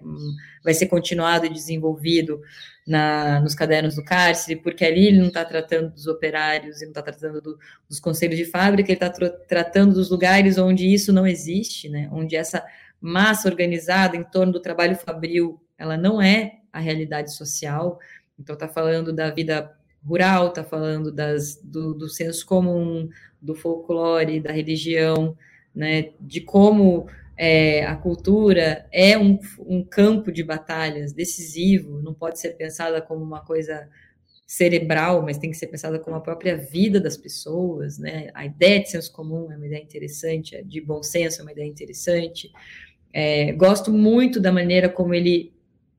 vai 0.64 0.74
ser 0.76 0.86
continuado 0.86 1.48
e 1.48 1.50
desenvolvido 1.50 2.40
na, 2.86 3.40
nos 3.40 3.56
cadernos 3.56 3.96
do 3.96 4.04
cárcere, 4.04 4.56
porque 4.56 4.86
ali 4.86 5.08
ele 5.08 5.18
não 5.18 5.30
está 5.30 5.44
tratando 5.44 5.90
dos 5.90 6.06
operários, 6.06 6.78
ele 6.78 6.92
não 6.94 7.00
está 7.00 7.02
tratando 7.02 7.42
do, 7.42 7.58
dos 7.90 8.00
conselhos 8.00 8.38
de 8.38 8.46
fábrica, 8.46 8.92
ele 8.92 9.04
está 9.04 9.10
tratando 9.48 9.96
dos 9.96 10.12
lugares 10.12 10.60
onde 10.60 10.94
isso 10.94 11.12
não 11.12 11.26
existe, 11.26 11.90
né, 11.90 12.08
onde 12.12 12.36
essa 12.36 12.64
massa 13.02 13.50
organizada 13.50 14.16
em 14.16 14.24
torno 14.24 14.54
do 14.54 14.62
trabalho 14.62 14.96
fabril, 14.96 15.60
ela 15.76 15.98
não 15.98 16.22
é 16.22 16.60
a 16.72 16.80
realidade 16.80 17.34
social, 17.34 18.00
então 18.38 18.54
está 18.54 18.68
falando 18.68 19.12
da 19.12 19.32
vida 19.32 19.76
rural, 20.06 20.50
está 20.50 20.64
falando 20.64 21.12
das, 21.12 21.56
do, 21.64 21.94
do 21.94 22.10
senso 22.10 22.46
comum, 22.46 23.10
do 23.42 23.56
folclore, 23.56 24.40
da 24.40 24.52
religião, 24.52 25.38
né, 25.74 26.12
de 26.20 26.42
como 26.42 27.08
é, 27.36 27.86
a 27.86 27.96
cultura 27.96 28.88
é 28.92 29.18
um, 29.18 29.40
um, 29.60 29.84
campo 29.84 30.32
de 30.32 30.44
batalhas 30.44 31.14
decisivo, 31.14 32.02
não 32.02 32.14
pode 32.14 32.40
ser 32.40 32.52
pensada 32.52 33.02
como 33.02 33.24
uma 33.24 33.44
coisa 33.44 33.90
cerebral, 34.46 35.24
mas 35.24 35.38
tem 35.38 35.50
que 35.50 35.58
ser 35.58 35.68
pensada 35.68 35.98
como 35.98 36.16
a 36.16 36.22
própria 36.22 36.56
vida 36.56 37.00
das 37.00 37.18
pessoas, 37.18 37.98
né? 37.98 38.30
A 38.36 38.46
ideia 38.46 38.80
de 38.82 38.90
senso 38.90 39.12
comum 39.12 39.52
é 39.52 39.58
uma 39.58 39.66
ideia 39.66 39.82
interessante, 39.82 40.62
de 40.64 40.80
bom 40.80 41.02
senso 41.02 41.42
é 41.42 41.44
uma 41.44 41.52
ideia 41.52 41.68
interessante. 41.68 42.52
É, 43.12 43.52
gosto 43.54 43.92
muito 43.92 44.40
da 44.40 44.52
maneira 44.52 44.90
como 44.90 45.14
ele, 45.14 45.54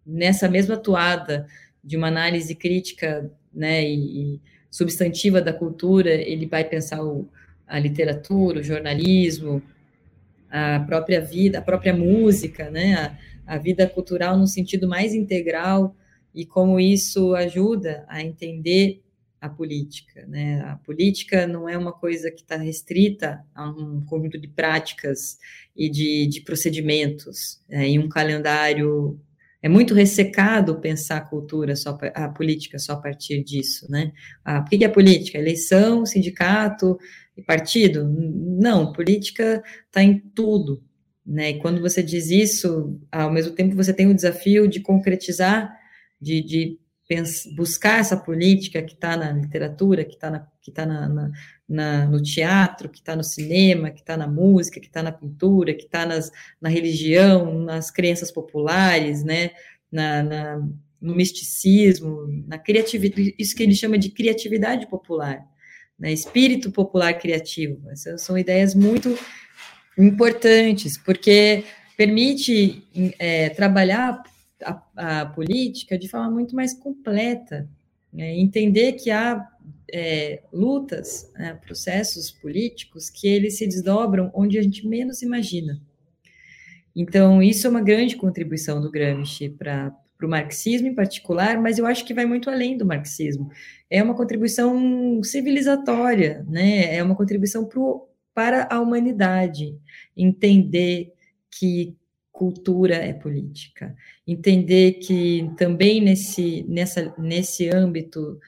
nessa 0.06 0.48
mesma 0.48 0.76
toada 0.76 1.46
de 1.82 1.96
uma 1.96 2.06
análise 2.06 2.54
crítica 2.54 3.30
né, 3.54 3.84
e, 3.84 4.34
e 4.34 4.40
substantiva 4.70 5.40
da 5.40 5.52
cultura, 5.52 6.10
ele 6.10 6.46
vai 6.46 6.64
pensar 6.64 7.04
o, 7.04 7.28
a 7.66 7.78
literatura, 7.78 8.60
o 8.60 8.62
jornalismo, 8.62 9.62
a 10.50 10.80
própria 10.80 11.20
vida, 11.20 11.58
a 11.58 11.62
própria 11.62 11.94
música, 11.94 12.70
né, 12.70 12.94
a, 13.46 13.54
a 13.54 13.58
vida 13.58 13.88
cultural 13.88 14.36
no 14.36 14.46
sentido 14.46 14.88
mais 14.88 15.14
integral 15.14 15.94
e 16.34 16.44
como 16.44 16.80
isso 16.80 17.34
ajuda 17.34 18.04
a 18.08 18.22
entender 18.22 19.04
a 19.40 19.48
política. 19.48 20.26
Né? 20.26 20.60
A 20.62 20.76
política 20.76 21.46
não 21.46 21.68
é 21.68 21.76
uma 21.76 21.92
coisa 21.92 22.30
que 22.30 22.40
está 22.40 22.56
restrita 22.56 23.44
a 23.54 23.68
um 23.68 24.04
conjunto 24.06 24.38
de 24.38 24.48
práticas 24.48 25.38
e 25.76 25.90
de, 25.90 26.26
de 26.26 26.40
procedimentos 26.40 27.60
é, 27.68 27.86
em 27.86 27.98
um 27.98 28.08
calendário 28.08 29.20
é 29.64 29.68
muito 29.68 29.94
ressecado 29.94 30.78
pensar 30.78 31.16
a 31.16 31.20
cultura, 31.22 31.74
só, 31.74 31.98
a 32.14 32.28
política 32.28 32.78
só 32.78 32.92
a 32.92 32.96
partir 33.00 33.42
disso, 33.42 33.90
né? 33.90 34.12
Ah, 34.44 34.58
o 34.58 34.64
que 34.66 34.84
é 34.84 34.88
política? 34.88 35.38
Eleição, 35.38 36.04
sindicato 36.04 36.98
e 37.34 37.42
partido? 37.42 38.06
Não, 38.06 38.92
política 38.92 39.64
está 39.86 40.02
em 40.02 40.18
tudo, 40.34 40.84
né? 41.24 41.52
E 41.52 41.58
quando 41.60 41.80
você 41.80 42.02
diz 42.02 42.28
isso, 42.30 43.00
ao 43.10 43.32
mesmo 43.32 43.54
tempo 43.54 43.74
você 43.74 43.94
tem 43.94 44.06
o 44.06 44.14
desafio 44.14 44.68
de 44.68 44.80
concretizar, 44.80 45.74
de, 46.20 46.42
de 46.42 46.78
buscar 47.54 48.00
essa 48.00 48.16
política 48.16 48.82
que 48.82 48.94
está 48.94 49.16
na 49.16 49.30
literatura, 49.32 50.04
que 50.04 50.14
está 50.14 50.30
na, 50.30 50.46
que 50.62 50.70
tá 50.70 50.86
na, 50.86 51.08
na, 51.08 51.30
na, 51.68 52.06
no 52.06 52.22
teatro, 52.22 52.88
que 52.88 52.98
está 52.98 53.14
no 53.14 53.22
cinema, 53.22 53.90
que 53.90 54.00
está 54.00 54.16
na 54.16 54.26
música, 54.26 54.80
que 54.80 54.86
está 54.86 55.02
na 55.02 55.12
pintura, 55.12 55.74
que 55.74 55.84
está 55.84 56.06
na 56.60 56.68
religião, 56.68 57.58
nas 57.62 57.90
crenças 57.90 58.32
populares, 58.32 59.22
né, 59.22 59.50
na, 59.92 60.22
na, 60.22 60.68
no 61.00 61.14
misticismo, 61.14 62.26
na 62.46 62.58
criatividade, 62.58 63.34
isso 63.38 63.54
que 63.54 63.62
ele 63.62 63.74
chama 63.74 63.98
de 63.98 64.08
criatividade 64.08 64.88
popular, 64.88 65.44
né, 65.98 66.10
espírito 66.10 66.70
popular 66.70 67.12
criativo. 67.18 67.90
Essas 67.90 68.22
são 68.22 68.38
ideias 68.38 68.74
muito 68.74 69.16
importantes, 69.98 70.96
porque 70.96 71.64
permite 71.96 72.82
é, 73.18 73.50
trabalhar 73.50 74.22
a, 74.64 75.20
a, 75.20 75.26
política 75.26 75.98
de 75.98 76.08
forma 76.08 76.30
muito 76.30 76.54
mais 76.54 76.72
completa, 76.74 77.68
né, 78.12 78.36
entender 78.36 78.92
que 78.92 79.10
há 79.10 79.48
é, 79.92 80.42
lutas, 80.52 81.30
né, 81.34 81.54
processos 81.54 82.30
políticos 82.30 83.10
que 83.10 83.28
eles 83.28 83.58
se 83.58 83.66
desdobram 83.66 84.30
onde 84.34 84.58
a 84.58 84.62
gente 84.62 84.86
menos 84.86 85.22
imagina. 85.22 85.80
Então, 86.94 87.42
isso 87.42 87.66
é 87.66 87.70
uma 87.70 87.80
grande 87.80 88.16
contribuição 88.16 88.80
do 88.80 88.90
Gramsci 88.90 89.48
para 89.48 89.92
o 90.22 90.28
marxismo 90.28 90.86
em 90.86 90.94
particular, 90.94 91.60
mas 91.60 91.78
eu 91.78 91.86
acho 91.86 92.04
que 92.04 92.14
vai 92.14 92.24
muito 92.24 92.48
além 92.48 92.76
do 92.76 92.86
marxismo. 92.86 93.50
É 93.90 94.02
uma 94.02 94.14
contribuição 94.14 95.22
civilizatória, 95.24 96.44
né? 96.48 96.94
é 96.94 97.02
uma 97.02 97.16
contribuição 97.16 97.64
pro, 97.64 98.08
para 98.32 98.68
a 98.70 98.80
humanidade, 98.80 99.76
entender 100.16 101.12
que 101.50 101.96
cultura 102.34 102.96
é 102.96 103.12
política, 103.12 103.94
entender 104.26 104.94
que 104.94 105.48
também 105.56 106.00
nesse, 106.00 106.64
nessa, 106.68 107.14
nesse 107.16 107.70
âmbito 107.70 108.40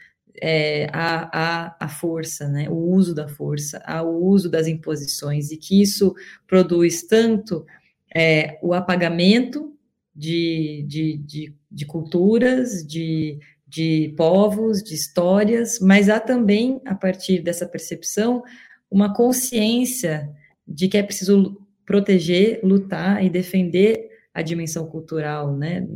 é, 0.42 0.88
a, 0.92 1.30
a, 1.32 1.76
a 1.78 1.88
força, 1.88 2.48
né, 2.48 2.68
o 2.68 2.74
uso 2.74 3.14
da 3.14 3.28
força, 3.28 3.78
ao 3.86 4.12
uso 4.12 4.50
das 4.50 4.66
imposições, 4.66 5.52
e 5.52 5.56
que 5.56 5.80
isso 5.80 6.12
produz 6.48 7.04
tanto 7.04 7.64
é, 8.12 8.58
o 8.60 8.74
apagamento 8.74 9.72
de, 10.12 10.84
de, 10.88 11.18
de, 11.18 11.54
de 11.70 11.86
culturas, 11.86 12.84
de, 12.84 13.38
de 13.68 14.12
povos, 14.16 14.82
de 14.82 14.94
histórias, 14.94 15.78
mas 15.78 16.08
há 16.08 16.18
também, 16.18 16.80
a 16.84 16.94
partir 16.96 17.40
dessa 17.40 17.66
percepção, 17.66 18.42
uma 18.90 19.14
consciência 19.14 20.28
de 20.66 20.88
que 20.88 20.98
é 20.98 21.04
preciso 21.04 21.64
proteger, 21.86 22.60
lutar 22.62 23.24
e 23.24 23.30
defender 23.30 24.10
a 24.34 24.42
dimensão 24.42 24.86
cultural, 24.86 25.56
né, 25.56 25.86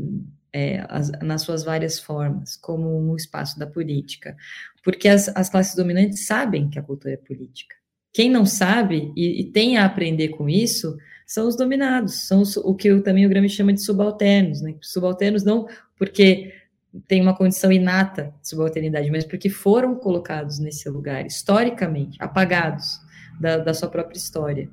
é, 0.52 0.84
as, 0.88 1.10
nas 1.20 1.42
suas 1.42 1.62
várias 1.62 1.98
formas, 1.98 2.56
como 2.56 2.88
um 2.98 3.16
espaço 3.16 3.58
da 3.58 3.66
política, 3.66 4.36
porque 4.82 5.08
as, 5.08 5.28
as, 5.36 5.50
classes 5.50 5.74
dominantes 5.74 6.26
sabem 6.26 6.70
que 6.70 6.78
a 6.78 6.82
cultura 6.82 7.14
é 7.14 7.16
política. 7.16 7.76
Quem 8.12 8.30
não 8.30 8.46
sabe 8.46 9.12
e, 9.16 9.42
e 9.42 9.44
tem 9.52 9.76
a 9.76 9.84
aprender 9.84 10.30
com 10.30 10.48
isso 10.48 10.96
são 11.26 11.46
os 11.46 11.56
dominados, 11.56 12.26
são 12.26 12.40
os, 12.40 12.56
o 12.56 12.74
que 12.74 12.88
eu, 12.88 13.02
também 13.02 13.24
o 13.24 13.28
Gramsci 13.28 13.54
chama 13.54 13.72
de 13.72 13.82
subalternos, 13.84 14.60
né? 14.60 14.74
Subalternos 14.80 15.44
não 15.44 15.68
porque 15.96 16.52
tem 17.06 17.20
uma 17.20 17.36
condição 17.36 17.70
inata 17.70 18.34
de 18.40 18.48
subalternidade, 18.48 19.10
mas 19.10 19.24
porque 19.24 19.48
foram 19.48 19.94
colocados 19.94 20.58
nesse 20.58 20.88
lugar 20.88 21.24
historicamente, 21.24 22.16
apagados 22.20 23.00
da, 23.40 23.58
da 23.58 23.72
sua 23.72 23.88
própria 23.88 24.18
história. 24.18 24.68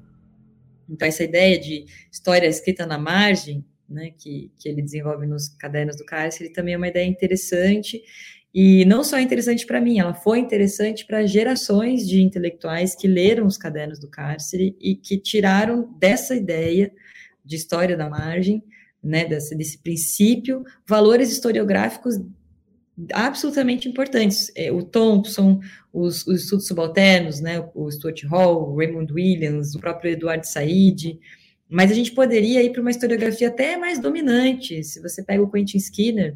Então, 0.89 1.07
essa 1.07 1.23
ideia 1.23 1.59
de 1.59 1.85
história 2.11 2.47
escrita 2.47 2.85
na 2.85 2.97
margem 2.97 3.65
né, 3.89 4.11
que, 4.17 4.51
que 4.57 4.67
ele 4.67 4.81
desenvolve 4.81 5.25
nos 5.25 5.47
cadernos 5.49 5.95
do 5.95 6.05
cárcere, 6.05 6.51
também 6.51 6.73
é 6.73 6.77
uma 6.77 6.87
ideia 6.87 7.05
interessante, 7.05 8.01
e 8.53 8.85
não 8.85 9.03
só 9.03 9.19
interessante 9.19 9.65
para 9.65 9.79
mim, 9.79 9.99
ela 9.99 10.13
foi 10.13 10.39
interessante 10.39 11.05
para 11.05 11.25
gerações 11.25 12.07
de 12.07 12.21
intelectuais 12.21 12.95
que 12.95 13.07
leram 13.07 13.45
os 13.45 13.57
cadernos 13.57 13.99
do 13.99 14.09
cárcere 14.09 14.75
e 14.81 14.95
que 14.95 15.17
tiraram 15.17 15.93
dessa 15.99 16.35
ideia 16.35 16.91
de 17.45 17.55
história 17.55 17.95
da 17.95 18.09
margem, 18.09 18.63
né, 19.03 19.25
desse, 19.25 19.55
desse 19.55 19.77
princípio, 19.77 20.63
valores 20.87 21.31
historiográficos 21.31 22.15
absolutamente 23.13 23.87
importantes. 23.87 24.51
É, 24.55 24.71
o 24.71 24.81
Thompson, 24.83 25.59
os, 25.93 26.25
os, 26.25 26.43
estudos 26.43 26.67
subalternos, 26.67 27.39
né, 27.39 27.63
o 27.75 27.91
Stuart 27.91 28.23
Hall, 28.25 28.69
o 28.69 28.77
Raymond 28.77 29.13
Williams, 29.13 29.75
o 29.75 29.79
próprio 29.79 30.11
Eduardo 30.11 30.45
Said, 30.45 31.19
mas 31.69 31.91
a 31.91 31.93
gente 31.93 32.11
poderia 32.13 32.63
ir 32.63 32.71
para 32.71 32.81
uma 32.81 32.91
historiografia 32.91 33.49
até 33.49 33.77
mais 33.77 33.99
dominante. 33.99 34.83
Se 34.83 35.01
você 35.01 35.21
pega 35.21 35.43
o 35.43 35.51
Quentin 35.51 35.77
Skinner, 35.77 36.35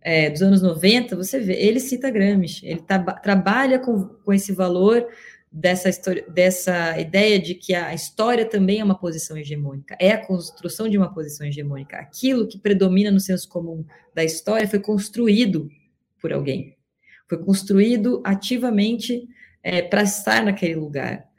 é, 0.00 0.30
dos 0.30 0.42
anos 0.42 0.62
90, 0.62 1.14
você 1.14 1.38
vê, 1.38 1.54
ele 1.54 1.78
cita 1.78 2.10
Gramsci, 2.10 2.66
ele 2.66 2.80
tá, 2.80 2.98
trabalha 2.98 3.78
com, 3.78 4.04
com 4.24 4.32
esse 4.32 4.52
valor 4.52 5.06
dessa, 5.52 5.88
história, 5.88 6.24
dessa 6.28 6.98
ideia 6.98 7.38
de 7.38 7.54
que 7.54 7.74
a 7.74 7.94
história 7.94 8.44
também 8.44 8.80
é 8.80 8.84
uma 8.84 8.98
posição 8.98 9.36
hegemônica, 9.36 9.94
é 10.00 10.10
a 10.10 10.26
construção 10.26 10.88
de 10.88 10.96
uma 10.96 11.12
posição 11.12 11.46
hegemônica. 11.46 11.96
Aquilo 11.96 12.48
que 12.48 12.58
predomina 12.58 13.10
no 13.10 13.20
senso 13.20 13.48
comum 13.48 13.84
da 14.14 14.24
história 14.24 14.66
foi 14.66 14.80
construído 14.80 15.68
por 16.22 16.32
alguém, 16.32 16.76
foi 17.28 17.36
construído 17.44 18.22
ativamente 18.24 19.28
é, 19.62 19.82
para 19.82 20.02
estar 20.02 20.44
naquele 20.44 20.76
lugar. 20.76 21.30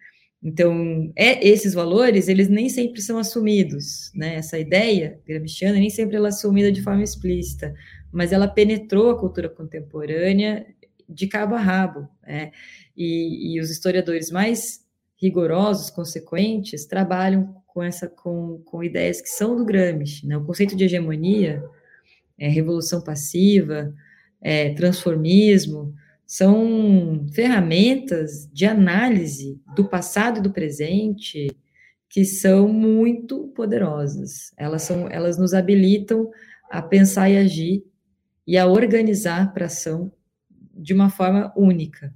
Então, 0.43 1.11
é, 1.15 1.47
esses 1.47 1.73
valores, 1.73 2.27
eles 2.27 2.49
nem 2.49 2.67
sempre 2.67 3.01
são 3.01 3.17
assumidos, 3.17 4.11
né? 4.13 4.35
Essa 4.35 4.59
ideia 4.59 5.21
gramsciana 5.25 5.79
nem 5.79 5.89
sempre 5.89 6.17
ela 6.17 6.27
é 6.27 6.29
assumida 6.29 6.69
de 6.69 6.81
forma 6.81 7.01
explícita, 7.01 7.73
mas 8.11 8.33
ela 8.33 8.47
penetrou 8.47 9.09
a 9.09 9.17
cultura 9.17 9.47
contemporânea 9.47 10.65
de 11.07 11.27
cabo 11.27 11.55
a 11.55 11.59
rabo, 11.59 12.09
né? 12.21 12.51
E, 12.95 13.55
e 13.55 13.61
os 13.61 13.69
historiadores 13.69 14.29
mais 14.29 14.81
rigorosos, 15.15 15.89
consequentes, 15.89 16.85
trabalham 16.85 17.55
com 17.67 17.81
essa 17.81 18.09
com, 18.09 18.61
com 18.65 18.83
ideias 18.83 19.21
que 19.21 19.29
são 19.29 19.55
do 19.55 19.63
Gramsci, 19.63 20.27
né? 20.27 20.35
O 20.35 20.43
conceito 20.43 20.75
de 20.75 20.83
hegemonia, 20.83 21.63
é, 22.37 22.49
revolução 22.49 23.01
passiva, 23.01 23.93
é, 24.43 24.73
transformismo, 24.73 25.95
são 26.25 27.25
ferramentas 27.33 28.49
de 28.51 28.65
análise 28.65 29.61
do 29.75 29.87
passado 29.87 30.39
e 30.39 30.41
do 30.41 30.51
presente 30.51 31.47
que 32.09 32.25
são 32.25 32.67
muito 32.67 33.47
poderosas. 33.55 34.53
Elas 34.57 34.83
são, 34.83 35.09
elas 35.09 35.37
nos 35.37 35.53
habilitam 35.53 36.29
a 36.69 36.81
pensar 36.81 37.29
e 37.29 37.37
agir 37.37 37.83
e 38.45 38.57
a 38.57 38.67
organizar 38.67 39.53
para 39.53 39.67
ação 39.67 40.11
de 40.75 40.93
uma 40.93 41.09
forma 41.09 41.53
única, 41.55 42.13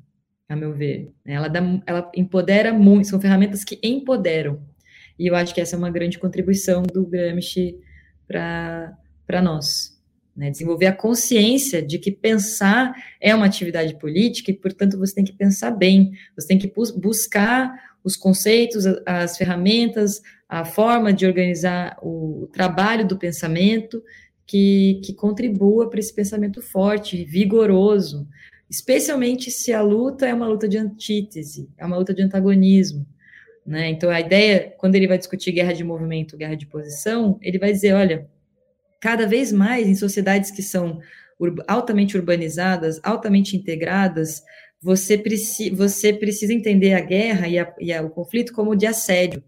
a 0.49 0.55
meu 0.55 0.73
ver. 0.73 1.11
Ela, 1.25 1.47
dá, 1.47 1.61
ela 1.85 2.11
empodera 2.15 2.73
muito, 2.73 3.07
são 3.07 3.21
ferramentas 3.21 3.63
que 3.63 3.79
empoderam. 3.81 4.61
E 5.17 5.27
eu 5.27 5.35
acho 5.35 5.53
que 5.53 5.61
essa 5.61 5.75
é 5.75 5.79
uma 5.79 5.89
grande 5.89 6.19
contribuição 6.19 6.83
do 6.83 7.05
Gramsci 7.05 7.79
para 8.27 9.41
nós 9.41 9.96
né? 10.37 10.51
Desenvolver 10.51 10.85
a 10.85 10.95
consciência 10.95 11.81
de 11.81 11.97
que 11.97 12.11
pensar 12.11 12.93
é 13.19 13.33
uma 13.33 13.47
atividade 13.47 13.97
política 13.97 14.51
e, 14.51 14.53
portanto, 14.53 14.97
você 14.97 15.15
tem 15.15 15.25
que 15.25 15.33
pensar 15.33 15.71
bem, 15.71 16.11
você 16.37 16.47
tem 16.47 16.59
que 16.59 16.71
buscar 16.95 17.73
os 18.03 18.15
conceitos, 18.15 18.85
as 19.05 19.35
ferramentas, 19.35 20.21
a 20.47 20.63
forma 20.63 21.11
de 21.11 21.25
organizar 21.25 21.97
o 22.03 22.47
trabalho 22.53 23.05
do 23.05 23.17
pensamento 23.17 24.01
que, 24.45 25.01
que 25.03 25.13
contribua 25.13 25.89
para 25.89 25.99
esse 25.99 26.13
pensamento 26.13 26.61
forte, 26.61 27.25
vigoroso, 27.25 28.27
especialmente 28.69 29.49
se 29.49 29.73
a 29.73 29.81
luta 29.81 30.27
é 30.27 30.33
uma 30.33 30.47
luta 30.47 30.69
de 30.69 30.77
antítese, 30.77 31.67
é 31.77 31.85
uma 31.85 31.97
luta 31.97 32.13
de 32.13 32.21
antagonismo. 32.21 33.05
Né? 33.65 33.89
Então, 33.89 34.09
a 34.09 34.21
ideia, 34.21 34.73
quando 34.77 34.95
ele 34.95 35.07
vai 35.07 35.17
discutir 35.17 35.51
guerra 35.51 35.73
de 35.73 35.83
movimento, 35.83 36.37
guerra 36.37 36.55
de 36.55 36.67
posição, 36.67 37.37
ele 37.41 37.59
vai 37.59 37.73
dizer: 37.73 37.93
olha, 37.93 38.29
cada 39.01 39.25
vez 39.27 39.51
mais 39.51 39.87
em 39.87 39.95
sociedades 39.95 40.51
que 40.51 40.61
são 40.61 40.99
altamente 41.67 42.17
urbanizadas, 42.17 42.99
altamente 43.03 43.55
integradas, 43.55 44.41
você, 44.81 45.17
preci 45.17 45.69
você 45.69 46.13
precisa 46.13 46.53
entender 46.53 46.93
a 46.93 47.01
guerra 47.01 47.47
e, 47.47 47.59
a, 47.59 47.73
e 47.79 47.93
a, 47.93 48.01
o 48.01 48.09
conflito 48.09 48.53
como 48.53 48.75
de 48.75 48.85
assédio. 48.85 49.43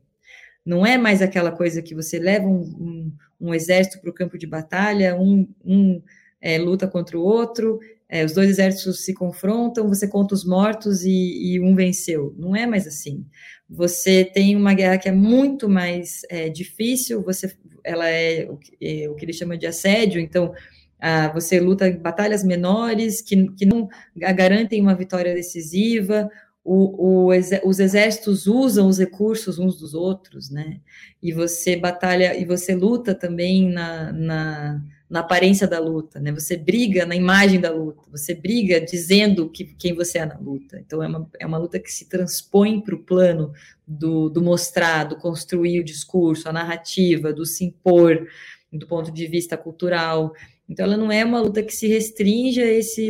Não 0.66 0.86
é 0.86 0.98
mais 0.98 1.22
aquela 1.22 1.52
coisa 1.52 1.82
que 1.82 1.96
você 1.96 2.20
leva 2.20 2.46
um, 2.46 2.62
um, 2.62 3.14
um 3.42 3.54
exército 3.54 4.00
para 4.02 4.10
o 4.10 4.14
campo 4.14 4.38
de 4.38 4.46
batalha, 4.46 5.16
um, 5.16 5.48
um 5.66 6.02
é, 6.42 6.58
luta 6.58 6.88
contra 6.88 7.18
o 7.18 7.22
outro, 7.22 7.80
é, 8.08 8.26
os 8.26 8.34
dois 8.34 8.50
exércitos 8.50 9.06
se 9.06 9.14
confrontam, 9.14 9.88
você 9.88 10.08
conta 10.08 10.34
os 10.34 10.44
mortos 10.44 11.04
e, 11.04 11.54
e, 11.54 11.60
um 11.60 11.76
venceu. 11.76 12.34
Não 12.38 12.56
é 12.56 12.66
mais 12.66 12.88
assim. 12.88 13.26
Você 13.70 14.26
tem 14.26 14.56
uma 14.56 14.74
guerra 14.74 14.98
que 14.98 15.08
é 15.08 15.12
muito 15.12 15.70
mais 15.70 16.22
é, 16.30 16.50
difícil, 16.50 17.22
você, 17.22 17.56
ela 17.84 18.10
é 18.10 18.48
o, 18.50 18.58
que, 18.58 18.78
é 18.82 19.10
o 19.10 19.16
que 19.16 19.26
ele 19.26 19.34
chama 19.34 19.58
de 19.58 19.68
assédio, 19.68 20.20
então 20.20 20.54
ah, 21.00 21.30
você 21.34 21.60
luta 21.60 21.90
batalhas 21.92 22.44
menores 22.44 23.22
que, 23.22 23.52
que 23.54 23.66
não 23.66 23.88
garantem 24.16 24.82
uma 24.82 24.96
vitória 24.96 25.34
decisiva, 25.34 26.30
o, 26.64 27.30
o, 27.30 27.32
os 27.66 27.80
exércitos 27.80 28.46
usam 28.46 28.88
os 28.88 29.00
recursos 29.00 29.58
uns 29.58 29.80
dos 29.80 29.94
outros, 29.94 30.52
né? 30.52 30.80
E 31.24 31.32
você 31.32 31.76
batalha, 31.76 32.38
e 32.38 32.46
você 32.46 32.76
luta 32.76 33.16
também 33.16 33.70
na, 33.70 34.12
na 34.12 34.82
na 35.10 35.22
aparência 35.22 35.68
da 35.68 35.80
luta, 35.80 36.20
né? 36.20 36.32
Você 36.32 36.56
briga 36.56 37.04
na 37.04 37.16
imagem 37.16 37.60
da 37.60 37.72
luta, 37.72 38.04
você 38.12 38.36
briga 38.36 38.80
dizendo 38.80 39.50
que, 39.50 39.66
quem 39.66 39.94
você 39.96 40.20
é 40.20 40.26
na 40.26 40.38
luta. 40.38 40.80
Então, 40.80 41.02
é 41.02 41.08
uma, 41.08 41.30
é 41.40 41.48
uma 41.48 41.58
luta 41.58 41.80
que 41.80 41.92
se 41.92 42.08
transpõe 42.08 42.80
para 42.80 42.94
o 42.94 43.04
plano 43.04 43.52
do, 43.88 44.30
do 44.30 44.42
mostrar, 44.42 45.06
do 45.06 45.16
construir 45.16 45.80
o 45.80 45.84
discurso, 45.84 46.48
a 46.48 46.54
narrativa, 46.54 47.34
do 47.34 47.44
se 47.44 47.66
impor 47.66 48.28
do 48.72 48.86
ponto 48.86 49.12
de 49.12 49.26
vista 49.26 49.58
cultural. 49.58 50.32
Então, 50.70 50.86
ela 50.86 50.96
não 50.96 51.12
é 51.12 51.26
uma 51.26 51.42
luta 51.42 51.64
que 51.64 51.74
se 51.74 51.88
restringe 51.88 52.62
a 52.62 52.72
esse 52.72 53.10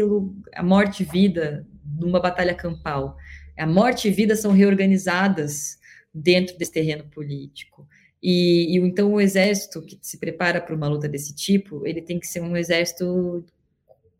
a 0.55 0.63
morte 0.63 1.03
e 1.03 1.05
vida 1.05 1.67
numa 1.83 2.21
batalha 2.21 2.55
campal. 2.55 3.17
A 3.57 3.67
morte 3.67 4.07
e 4.07 4.11
vida 4.11 4.37
são 4.37 4.53
reorganizadas 4.53 5.77
dentro 6.13 6.57
desse 6.57 6.71
terreno 6.71 7.03
político. 7.09 7.85
E, 8.21 8.75
e, 8.75 8.79
então 8.79 9.13
o 9.13 9.21
exército 9.21 9.81
que 9.81 9.97
se 10.01 10.17
prepara 10.17 10.59
para 10.59 10.75
uma 10.75 10.87
luta 10.87 11.07
desse 11.07 11.33
tipo, 11.33 11.85
ele 11.85 12.01
tem 12.01 12.19
que 12.19 12.27
ser 12.27 12.41
um 12.41 12.55
exército 12.55 13.43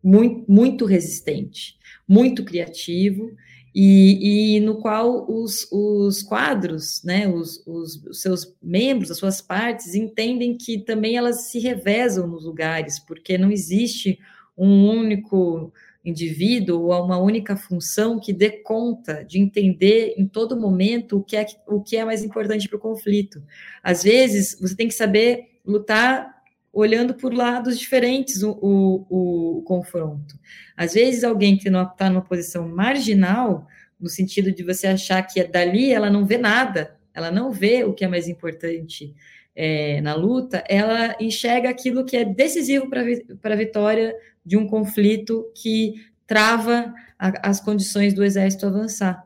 muito, 0.02 0.50
muito 0.50 0.84
resistente, 0.86 1.76
muito 2.08 2.44
criativo 2.44 3.30
e, 3.74 4.56
e 4.56 4.60
no 4.60 4.80
qual 4.80 5.30
os, 5.30 5.68
os 5.70 6.22
quadros, 6.22 7.02
né, 7.04 7.28
os, 7.28 7.62
os, 7.66 8.02
os, 8.04 8.20
seus 8.20 8.54
membros, 8.60 9.10
as 9.10 9.18
suas 9.18 9.40
partes 9.40 9.94
entendem 9.94 10.56
que 10.56 10.78
também 10.78 11.16
elas 11.16 11.50
se 11.50 11.58
revezam 11.58 12.26
nos 12.26 12.44
lugares, 12.44 12.98
porque 12.98 13.38
não 13.38 13.50
existe 13.50 14.18
um 14.56 14.88
único 14.88 15.72
indivíduo 16.04 16.84
ou 16.84 16.92
a 16.92 17.02
uma 17.02 17.18
única 17.18 17.56
função 17.56 18.18
que 18.18 18.32
dê 18.32 18.50
conta 18.50 19.24
de 19.24 19.38
entender 19.38 20.14
em 20.16 20.26
todo 20.26 20.58
momento 20.58 21.18
o 21.18 21.22
que 21.22 21.36
é, 21.36 21.46
o 21.66 21.80
que 21.80 21.96
é 21.96 22.04
mais 22.04 22.24
importante 22.24 22.68
para 22.68 22.76
o 22.76 22.80
conflito. 22.80 23.42
Às 23.82 24.02
vezes, 24.02 24.58
você 24.60 24.74
tem 24.74 24.88
que 24.88 24.94
saber 24.94 25.60
lutar 25.64 26.40
olhando 26.72 27.14
por 27.14 27.34
lados 27.34 27.78
diferentes 27.78 28.42
o, 28.42 28.52
o, 28.60 29.58
o 29.58 29.62
confronto. 29.62 30.38
Às 30.76 30.94
vezes, 30.94 31.24
alguém 31.24 31.58
que 31.58 31.68
está 31.68 32.08
numa 32.08 32.22
posição 32.22 32.68
marginal, 32.68 33.66
no 33.98 34.08
sentido 34.08 34.50
de 34.52 34.62
você 34.62 34.86
achar 34.86 35.22
que 35.22 35.40
é 35.40 35.44
dali 35.44 35.92
ela 35.92 36.08
não 36.08 36.24
vê 36.24 36.38
nada, 36.38 36.96
ela 37.12 37.30
não 37.30 37.52
vê 37.52 37.84
o 37.84 37.92
que 37.92 38.04
é 38.04 38.08
mais 38.08 38.28
importante 38.28 39.14
é, 39.54 40.00
na 40.00 40.14
luta, 40.14 40.64
ela 40.68 41.16
enxerga 41.20 41.68
aquilo 41.68 42.04
que 42.04 42.16
é 42.16 42.24
decisivo 42.24 42.88
para 42.88 43.54
a 43.54 43.56
vitória 43.56 44.14
de 44.44 44.56
um 44.56 44.66
conflito 44.66 45.50
que 45.54 45.94
trava 46.26 46.94
a, 47.18 47.50
as 47.50 47.60
condições 47.60 48.14
do 48.14 48.24
exército 48.24 48.66
avançar. 48.66 49.24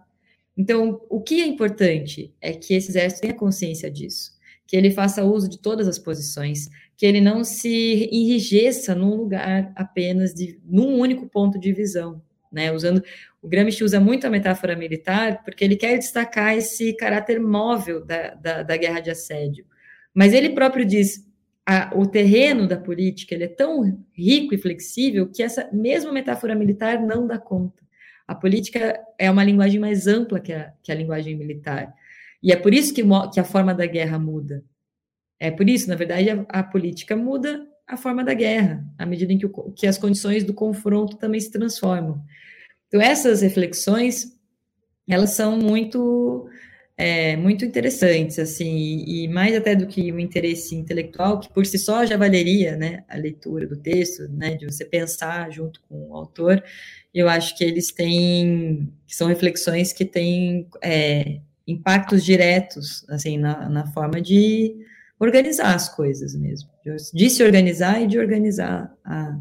Então, 0.57 1.01
o 1.11 1.21
que 1.21 1.43
é 1.43 1.47
importante 1.47 2.33
é 2.41 2.53
que 2.53 2.75
esse 2.75 2.91
exército 2.91 3.23
tenha 3.23 3.35
consciência 3.35 3.91
disso, 3.91 4.33
que 4.67 4.77
ele 4.77 4.91
faça 4.91 5.25
uso 5.25 5.49
de 5.49 5.59
todas 5.59 5.89
as 5.89 5.99
posições, 5.99 6.69
que 6.97 7.05
ele 7.05 7.21
não 7.21 7.43
se 7.43 8.09
enrijeça 8.13 8.95
num 8.95 9.15
lugar 9.17 9.73
apenas 9.75 10.33
de 10.33 10.61
num 10.65 10.99
único 10.99 11.29
ponto 11.29 11.59
de 11.59 11.73
visão, 11.73 12.23
né? 12.53 12.71
Usando 12.73 13.03
o 13.43 13.49
Gramsci 13.49 13.85
usa 13.85 14.01
muito 14.01 14.27
a 14.27 14.31
metáfora 14.31 14.77
militar 14.77 15.43
porque 15.45 15.65
ele 15.65 15.77
quer 15.77 15.99
destacar 15.99 16.57
esse 16.57 16.97
caráter 16.97 17.41
móvel 17.41 18.05
da, 18.05 18.35
da, 18.35 18.63
da 18.63 18.77
guerra 18.77 19.01
de 19.01 19.11
assédio. 19.11 19.67
Mas 20.14 20.33
ele 20.33 20.50
próprio 20.50 20.85
diz 20.85 21.27
a, 21.66 21.90
o 21.94 22.07
terreno 22.07 22.68
da 22.68 22.77
política 22.77 23.35
ele 23.35 23.44
é 23.44 23.48
tão 23.48 24.05
rico 24.12 24.55
e 24.55 24.59
flexível 24.59 25.31
que 25.31 25.42
essa 25.42 25.68
mesma 25.72 26.12
metáfora 26.12 26.55
militar 26.55 27.00
não 27.00 27.27
dá 27.27 27.38
conta. 27.38 27.83
A 28.27 28.35
política 28.35 28.98
é 29.18 29.31
uma 29.31 29.44
linguagem 29.44 29.81
mais 29.81 30.07
ampla 30.07 30.40
que 30.40 30.53
a, 30.53 30.72
que 30.83 30.92
a 30.92 30.94
linguagem 30.94 31.37
militar. 31.37 31.92
E 32.42 32.53
é 32.53 32.57
por 32.57 32.72
isso 32.72 32.94
que, 32.94 33.03
que 33.33 33.40
a 33.40 33.44
forma 33.44 33.74
da 33.74 33.87
guerra 33.87 34.18
muda. 34.18 34.62
É 35.38 35.50
por 35.50 35.68
isso, 35.68 35.88
na 35.88 35.94
verdade, 35.94 36.31
a, 36.31 36.44
a 36.48 36.62
política 36.62 37.16
muda 37.16 37.66
a 37.87 37.96
forma 37.96 38.24
da 38.24 38.33
guerra, 38.33 38.85
à 38.98 39.05
medida 39.05 39.33
em 39.33 39.38
que, 39.38 39.46
o, 39.46 39.50
que 39.72 39.87
as 39.87 39.98
condições 39.98 40.44
do 40.44 40.55
confronto 40.55 41.16
também 41.16 41.40
se 41.40 41.50
transformam. 41.50 42.22
Então, 42.88 43.00
essas 43.00 43.42
reflexões, 43.42 44.33
elas 45.09 45.31
são 45.31 45.59
muito, 45.59 46.48
é, 46.97 47.37
muito 47.37 47.65
interessantes, 47.65 48.39
assim, 48.39 49.05
e, 49.07 49.29
mais 49.29 49.55
até 49.55 49.75
do 49.75 49.87
que 49.87 50.13
o 50.13 50.21
interesse 50.21 50.77
intelectual, 50.77 51.41
que 51.41 51.53
por 51.53 51.67
si 51.67 51.79
só 51.79 52.07
já 52.07 52.17
valeria, 52.17 52.77
né, 52.77 53.05
a 53.09 53.17
leitura 53.17 53.67
do 53.67 53.77
texto, 53.77 54.29
né, 54.29 54.55
de 54.55 54.67
você 54.67 54.85
pensar 54.85 55.51
junto 55.51 55.81
com 55.89 56.09
o 56.11 56.17
autor, 56.17 56.63
eu 57.13 57.29
acho 57.29 57.57
que 57.57 57.65
eles 57.65 57.93
têm, 57.93 58.93
que 59.07 59.15
são 59.15 59.27
reflexões 59.27 59.93
que 59.93 60.05
têm 60.05 60.69
é, 60.83 61.41
impactos 61.67 62.25
diretos, 62.25 63.05
assim, 63.09 63.39
na, 63.39 63.69
na 63.69 63.87
forma 63.87 64.21
de 64.21 64.77
organizar 65.19 65.75
as 65.75 65.89
coisas 65.89 66.35
mesmo, 66.35 66.69
de 67.13 67.31
se 67.31 67.43
organizar 67.43 68.03
e 68.03 68.07
de 68.07 68.19
organizar 68.19 68.93
a, 69.05 69.39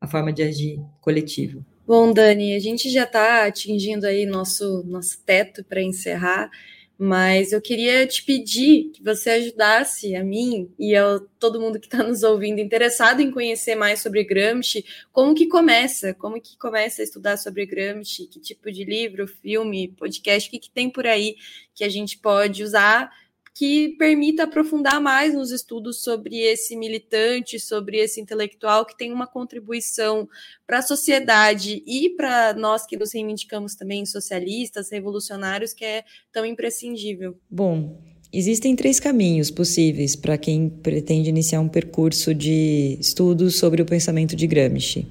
a 0.00 0.06
forma 0.06 0.32
de 0.32 0.42
agir 0.42 0.80
coletivo. 1.00 1.64
Bom, 1.86 2.12
Dani, 2.14 2.54
a 2.54 2.58
gente 2.58 2.88
já 2.90 3.04
está 3.04 3.44
atingindo 3.44 4.06
aí 4.06 4.24
nosso, 4.24 4.82
nosso 4.84 5.20
teto 5.22 5.62
para 5.64 5.82
encerrar, 5.82 6.50
mas 6.98 7.52
eu 7.52 7.60
queria 7.60 8.06
te 8.06 8.22
pedir 8.22 8.90
que 8.92 9.02
você 9.02 9.30
ajudasse 9.30 10.14
a 10.14 10.22
mim 10.22 10.72
e 10.78 10.94
a 10.94 11.20
todo 11.38 11.60
mundo 11.60 11.80
que 11.80 11.86
está 11.86 12.02
nos 12.02 12.22
ouvindo 12.22 12.60
interessado 12.60 13.20
em 13.20 13.30
conhecer 13.30 13.74
mais 13.74 14.00
sobre 14.00 14.22
Gramsci, 14.22 14.84
como 15.12 15.34
que 15.34 15.46
começa, 15.46 16.14
como 16.14 16.40
que 16.40 16.56
começa 16.56 17.02
a 17.02 17.04
estudar 17.04 17.36
sobre 17.36 17.66
Gramsci, 17.66 18.26
que 18.26 18.38
tipo 18.38 18.70
de 18.70 18.84
livro, 18.84 19.26
filme, 19.26 19.88
podcast, 19.88 20.48
o 20.48 20.52
que, 20.52 20.58
que 20.58 20.70
tem 20.70 20.88
por 20.88 21.06
aí 21.06 21.36
que 21.74 21.82
a 21.82 21.88
gente 21.88 22.16
pode 22.18 22.62
usar 22.62 23.10
que 23.54 23.90
permita 23.96 24.42
aprofundar 24.42 25.00
mais 25.00 25.32
nos 25.32 25.52
estudos 25.52 26.02
sobre 26.02 26.40
esse 26.40 26.76
militante, 26.76 27.60
sobre 27.60 27.98
esse 27.98 28.20
intelectual 28.20 28.84
que 28.84 28.96
tem 28.96 29.12
uma 29.12 29.28
contribuição 29.28 30.28
para 30.66 30.78
a 30.78 30.82
sociedade 30.82 31.80
e 31.86 32.10
para 32.10 32.52
nós 32.54 32.84
que 32.84 32.96
nos 32.96 33.14
reivindicamos 33.14 33.76
também 33.76 34.04
socialistas, 34.04 34.90
revolucionários, 34.90 35.72
que 35.72 35.84
é 35.84 36.04
tão 36.32 36.44
imprescindível. 36.44 37.36
Bom, 37.48 37.96
Existem 38.36 38.74
três 38.74 38.98
caminhos 38.98 39.48
possíveis 39.48 40.16
para 40.16 40.36
quem 40.36 40.68
pretende 40.68 41.28
iniciar 41.28 41.60
um 41.60 41.68
percurso 41.68 42.34
de 42.34 42.98
estudos 42.98 43.60
sobre 43.60 43.80
o 43.80 43.86
pensamento 43.86 44.34
de 44.34 44.44
Gramsci. 44.48 45.06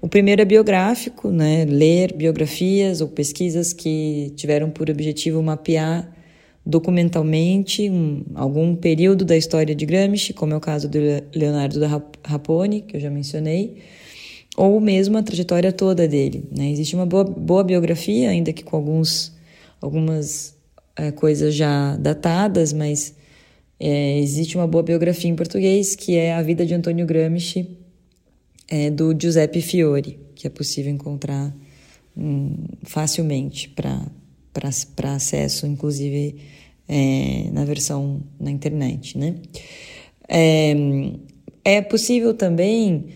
O 0.00 0.08
primeiro 0.08 0.40
é 0.40 0.44
biográfico, 0.46 1.30
né? 1.30 1.66
ler 1.66 2.14
biografias 2.14 3.02
ou 3.02 3.08
pesquisas 3.08 3.74
que 3.74 4.32
tiveram 4.36 4.70
por 4.70 4.88
objetivo 4.88 5.42
mapear 5.42 6.15
documentalmente 6.66 7.88
um, 7.88 8.24
algum 8.34 8.74
período 8.74 9.24
da 9.24 9.36
história 9.36 9.72
de 9.72 9.86
Gramsci, 9.86 10.32
como 10.32 10.52
é 10.52 10.56
o 10.56 10.60
caso 10.60 10.88
do 10.88 10.98
Leonardo 11.32 11.78
da 11.78 12.02
Rapone, 12.24 12.82
que 12.82 12.96
eu 12.96 13.00
já 13.00 13.08
mencionei, 13.08 13.76
ou 14.56 14.80
mesmo 14.80 15.16
a 15.16 15.22
trajetória 15.22 15.72
toda 15.72 16.08
dele. 16.08 16.44
Né? 16.50 16.72
Existe 16.72 16.96
uma 16.96 17.06
boa, 17.06 17.22
boa 17.22 17.62
biografia, 17.62 18.30
ainda 18.30 18.52
que 18.52 18.64
com 18.64 18.76
alguns, 18.76 19.32
algumas 19.80 20.56
é, 20.96 21.12
coisas 21.12 21.54
já 21.54 21.96
datadas, 21.98 22.72
mas 22.72 23.14
é, 23.78 24.18
existe 24.18 24.56
uma 24.56 24.66
boa 24.66 24.82
biografia 24.82 25.30
em 25.30 25.36
português, 25.36 25.94
que 25.94 26.16
é 26.16 26.34
A 26.34 26.42
Vida 26.42 26.66
de 26.66 26.74
Antônio 26.74 27.06
Gramsci, 27.06 27.78
é, 28.68 28.90
do 28.90 29.14
Giuseppe 29.16 29.60
Fiore, 29.60 30.18
que 30.34 30.48
é 30.48 30.50
possível 30.50 30.90
encontrar 30.90 31.54
hum, 32.16 32.56
facilmente 32.82 33.68
para 33.68 34.04
acesso, 34.64 35.66
inclusive 35.66 36.36
é, 36.88 37.48
na 37.52 37.64
versão 37.64 38.22
na 38.38 38.50
internet, 38.50 39.18
né? 39.18 39.34
É, 40.28 40.74
é 41.64 41.82
possível 41.82 42.34
também 42.34 43.06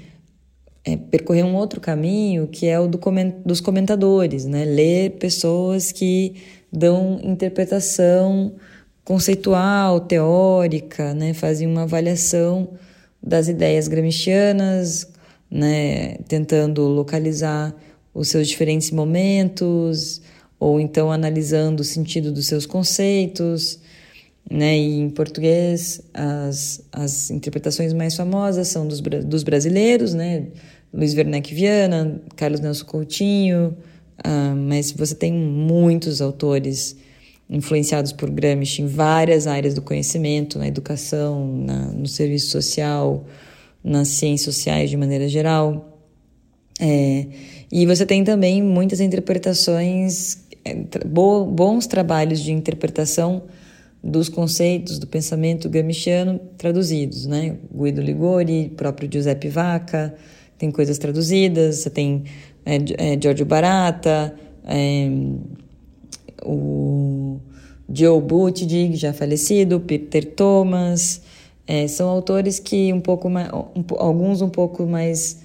é, 0.84 0.96
percorrer 0.96 1.44
um 1.44 1.54
outro 1.54 1.80
caminho 1.80 2.46
que 2.48 2.66
é 2.66 2.78
o 2.78 2.86
do 2.86 2.98
coment, 2.98 3.34
dos 3.44 3.60
comentadores, 3.60 4.44
né? 4.44 4.64
Ler 4.64 5.10
pessoas 5.18 5.92
que 5.92 6.34
dão 6.72 7.20
interpretação 7.22 8.54
conceitual, 9.04 10.00
teórica, 10.00 11.14
né? 11.14 11.34
Fazem 11.34 11.66
uma 11.66 11.82
avaliação 11.82 12.70
das 13.22 13.48
ideias 13.48 13.88
gramscianas, 13.88 15.08
né? 15.50 16.16
Tentando 16.28 16.82
localizar 16.86 17.74
os 18.14 18.28
seus 18.28 18.48
diferentes 18.48 18.90
momentos, 18.90 20.20
ou 20.60 20.78
então 20.78 21.10
analisando 21.10 21.80
o 21.80 21.84
sentido 21.84 22.30
dos 22.30 22.46
seus 22.46 22.66
conceitos. 22.66 23.80
Né? 24.48 24.78
E 24.78 25.00
em 25.00 25.08
português, 25.08 26.02
as, 26.12 26.82
as 26.92 27.30
interpretações 27.30 27.94
mais 27.94 28.14
famosas 28.14 28.68
são 28.68 28.86
dos, 28.86 29.00
dos 29.00 29.42
brasileiros, 29.42 30.12
né? 30.12 30.48
Luiz 30.92 31.14
Werneck 31.14 31.54
Viana, 31.54 32.20
Carlos 32.34 32.60
Nelson 32.60 32.84
Coutinho, 32.84 33.76
uh, 34.26 34.56
mas 34.56 34.90
você 34.90 35.14
tem 35.14 35.32
muitos 35.32 36.20
autores 36.20 36.96
influenciados 37.48 38.12
por 38.12 38.28
Gramsci 38.28 38.82
em 38.82 38.86
várias 38.86 39.46
áreas 39.46 39.72
do 39.74 39.82
conhecimento, 39.82 40.58
na 40.58 40.66
educação, 40.66 41.56
na, 41.58 41.86
no 41.92 42.08
serviço 42.08 42.50
social, 42.50 43.24
nas 43.84 44.08
ciências 44.08 44.54
sociais 44.54 44.90
de 44.90 44.96
maneira 44.96 45.28
geral. 45.28 45.96
É, 46.80 47.26
e 47.70 47.86
você 47.86 48.04
tem 48.04 48.24
também 48.24 48.62
muitas 48.62 49.00
interpretações 49.00 50.38
bons 51.06 51.86
trabalhos 51.86 52.40
de 52.40 52.52
interpretação 52.52 53.42
dos 54.02 54.28
conceitos 54.28 54.98
do 54.98 55.06
pensamento 55.06 55.68
gramsciano 55.68 56.40
traduzidos, 56.56 57.26
né? 57.26 57.56
Guido 57.72 58.00
Ligori, 58.00 58.72
próprio 58.76 59.10
Giuseppe 59.12 59.48
Vaca, 59.48 60.14
tem 60.56 60.70
coisas 60.70 60.98
traduzidas, 60.98 61.76
você 61.76 61.90
tem 61.90 62.24
é, 62.64 62.76
é, 62.98 63.20
Giorgio 63.20 63.44
Barata, 63.46 64.34
é, 64.64 65.10
o 66.42 67.38
Joe 67.92 68.20
Buttigieg, 68.20 68.96
já 68.96 69.12
falecido, 69.12 69.80
Peter 69.80 70.24
Thomas, 70.24 71.22
é, 71.66 71.86
são 71.86 72.08
autores 72.08 72.58
que 72.58 72.92
um 72.92 73.00
pouco 73.00 73.28
mais, 73.28 73.52
um, 73.52 73.84
alguns 73.98 74.40
um 74.40 74.48
pouco 74.48 74.86
mais 74.86 75.40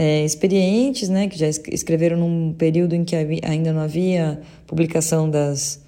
é, 0.00 0.24
experientes, 0.24 1.10
né, 1.10 1.28
que 1.28 1.38
já 1.38 1.46
escreveram 1.46 2.16
num 2.16 2.54
período 2.54 2.94
em 2.94 3.04
que 3.04 3.14
havia, 3.14 3.40
ainda 3.42 3.70
não 3.70 3.82
havia 3.82 4.40
publicação 4.66 5.28
das, 5.28 5.84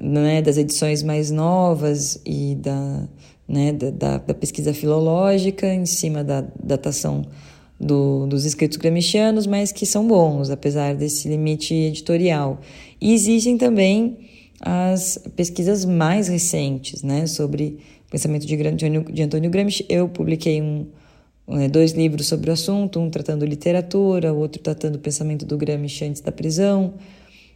né, 0.00 0.40
das 0.40 0.56
edições 0.56 1.02
mais 1.02 1.32
novas 1.32 2.22
e 2.24 2.54
da, 2.54 3.08
né, 3.48 3.72
da, 3.72 4.18
da, 4.18 4.34
pesquisa 4.34 4.72
filológica 4.72 5.66
em 5.66 5.84
cima 5.84 6.22
da 6.22 6.46
datação 6.62 7.26
do, 7.80 8.24
dos 8.28 8.44
escritos 8.44 8.76
gramscianos, 8.78 9.48
mas 9.48 9.72
que 9.72 9.84
são 9.84 10.06
bons, 10.06 10.48
apesar 10.48 10.94
desse 10.94 11.28
limite 11.28 11.74
editorial. 11.74 12.60
E 13.00 13.12
existem 13.12 13.58
também 13.58 14.16
as 14.60 15.18
pesquisas 15.34 15.84
mais 15.84 16.28
recentes 16.28 17.02
né, 17.02 17.26
sobre 17.26 17.78
o 18.06 18.10
pensamento 18.12 18.46
de, 18.46 18.56
de 19.12 19.22
Antônio 19.24 19.50
Gramsci. 19.50 19.84
Eu 19.88 20.08
publiquei 20.08 20.62
um, 20.62 20.86
dois 21.70 21.92
livros 21.92 22.26
sobre 22.26 22.50
o 22.50 22.52
assunto, 22.52 23.00
um 23.00 23.10
tratando 23.10 23.44
literatura, 23.44 24.32
o 24.32 24.38
outro 24.38 24.62
tratando 24.62 24.96
o 24.96 24.98
pensamento 24.98 25.44
do 25.44 25.56
Gramsci 25.56 26.04
antes 26.04 26.20
da 26.20 26.30
prisão. 26.30 26.94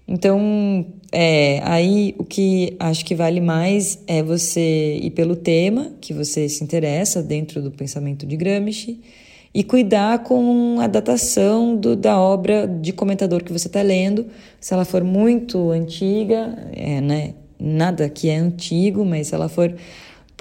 Então, 0.07 0.87
é, 1.11 1.61
aí 1.65 2.15
o 2.19 2.25
que 2.25 2.77
acho 2.79 3.05
que 3.05 3.15
vale 3.15 3.41
mais 3.41 3.99
é 4.07 4.23
você 4.23 4.99
ir 5.03 5.11
pelo 5.11 5.35
tema 5.35 5.93
que 6.01 6.13
você 6.13 6.49
se 6.49 6.63
interessa 6.63 7.23
dentro 7.23 7.63
do 7.63 7.71
pensamento 7.71 8.27
de 8.27 8.37
Gramsci 8.37 9.01
e 9.55 9.63
cuidar 9.63 10.19
com 10.25 10.79
a 10.81 10.87
datação 10.87 11.77
do, 11.77 11.95
da 11.95 12.21
obra 12.21 12.67
de 12.67 12.93
comentador 12.93 13.43
que 13.43 13.53
você 13.53 13.69
está 13.69 13.81
lendo. 13.81 14.27
Se 14.61 14.75
ela 14.75 14.85
for 14.85 15.05
muito 15.05 15.71
antiga, 15.71 16.59
é, 16.73 17.01
né, 17.01 17.35
nada 17.59 18.09
que 18.09 18.29
é 18.29 18.37
antigo, 18.37 19.05
mas 19.05 19.29
se 19.29 19.35
ela 19.35 19.49
for, 19.49 19.75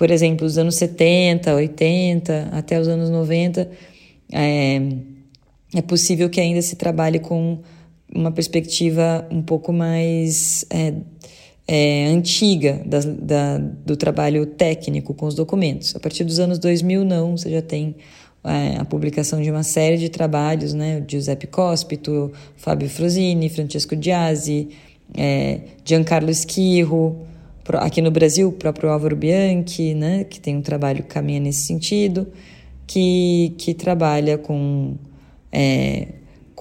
por 0.03 0.11
exemplo, 0.11 0.45
os 0.45 0.57
anos 0.57 0.75
70, 0.75 1.55
80, 1.55 2.49
até 2.51 2.77
os 2.77 2.89
anos 2.89 3.09
90, 3.09 3.71
é, 4.33 4.81
é 5.73 5.81
possível 5.81 6.29
que 6.29 6.41
ainda 6.41 6.61
se 6.61 6.75
trabalhe 6.75 7.19
com 7.19 7.59
uma 8.13 8.29
perspectiva 8.29 9.25
um 9.31 9.41
pouco 9.41 9.71
mais 9.71 10.65
é, 10.69 10.93
é, 11.65 12.07
antiga 12.07 12.81
da, 12.85 12.99
da, 12.99 13.57
do 13.59 13.95
trabalho 13.95 14.45
técnico 14.45 15.13
com 15.13 15.25
os 15.25 15.35
documentos. 15.35 15.95
A 15.95 16.01
partir 16.01 16.25
dos 16.25 16.37
anos 16.37 16.59
2000, 16.59 17.05
não, 17.05 17.37
você 17.37 17.49
já 17.49 17.61
tem 17.61 17.95
é, 18.43 18.75
a 18.75 18.83
publicação 18.83 19.41
de 19.41 19.49
uma 19.49 19.63
série 19.63 19.95
de 19.95 20.09
trabalhos, 20.09 20.73
né, 20.73 21.01
Giuseppe 21.07 21.47
Cospito, 21.47 22.29
Fábio 22.57 22.89
Frosini, 22.89 23.47
Francesco 23.47 23.95
Diazzi, 23.95 24.67
é, 25.15 25.61
Giancarlo 25.85 26.29
Esquirro, 26.29 27.25
aqui 27.79 28.01
no 28.01 28.11
Brasil, 28.11 28.49
o 28.49 28.51
próprio 28.51 28.89
Álvaro 28.89 29.15
Bianchi, 29.15 29.93
né, 29.93 30.23
que 30.23 30.39
tem 30.39 30.57
um 30.57 30.61
trabalho 30.61 31.03
que 31.03 31.09
caminha 31.09 31.39
nesse 31.39 31.65
sentido, 31.65 32.27
que, 32.85 33.53
que 33.57 33.73
trabalha 33.73 34.37
com 34.37 34.95
é, 35.51 36.07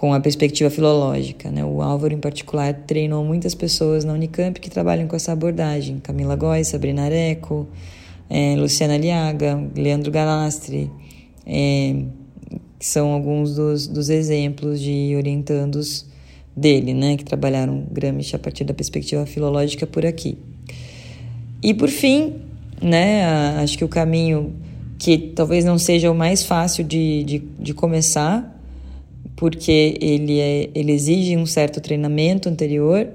com 0.03 0.13
a 0.13 0.19
perspectiva 0.19 0.69
filológica. 0.69 1.49
Né? 1.51 1.65
O 1.65 1.81
Álvaro, 1.81 2.13
em 2.13 2.19
particular, 2.19 2.75
treinou 2.75 3.25
muitas 3.25 3.55
pessoas 3.55 4.05
na 4.05 4.13
Unicamp 4.13 4.59
que 4.59 4.69
trabalham 4.69 5.07
com 5.07 5.15
essa 5.15 5.31
abordagem. 5.31 6.01
Camila 6.01 6.35
Góes, 6.35 6.67
Sabrina 6.67 7.05
Areco, 7.05 7.69
é, 8.29 8.57
Luciana 8.57 8.97
Liaga, 8.97 9.63
Leandro 9.77 10.11
Galastri, 10.11 10.91
é, 11.47 12.03
que 12.81 12.85
são 12.85 13.13
alguns 13.13 13.55
dos, 13.55 13.87
dos 13.87 14.11
exemplos 14.11 14.81
de 14.81 15.15
orientandos 15.17 16.05
dele, 16.57 16.93
né, 16.93 17.17
que 17.17 17.25
trabalharam 17.25 17.87
Gramsci 17.91 18.35
a 18.35 18.41
partir 18.41 18.65
da 18.65 18.75
perspectiva 18.75 19.25
filológica 19.25 19.87
por 19.87 20.05
aqui. 20.05 20.37
E 21.63 21.73
por 21.73 21.89
fim, 21.89 22.35
né, 22.83 23.25
acho 23.63 23.79
que 23.79 23.85
o 23.85 23.89
caminho 23.89 24.55
que 24.99 25.19
talvez 25.19 25.65
não 25.65 25.79
seja 25.79 26.11
o 26.11 26.15
mais 26.15 26.45
fácil 26.45 26.85
de, 26.85 27.25
de, 27.25 27.39
de 27.59 27.75
começar, 27.75 28.49
porque 29.35 29.99
ele, 30.01 30.39
é, 30.39 30.71
ele 30.75 30.93
exige 30.93 31.37
um 31.37 31.45
certo 31.45 31.81
treinamento 31.81 32.49
anterior, 32.49 33.09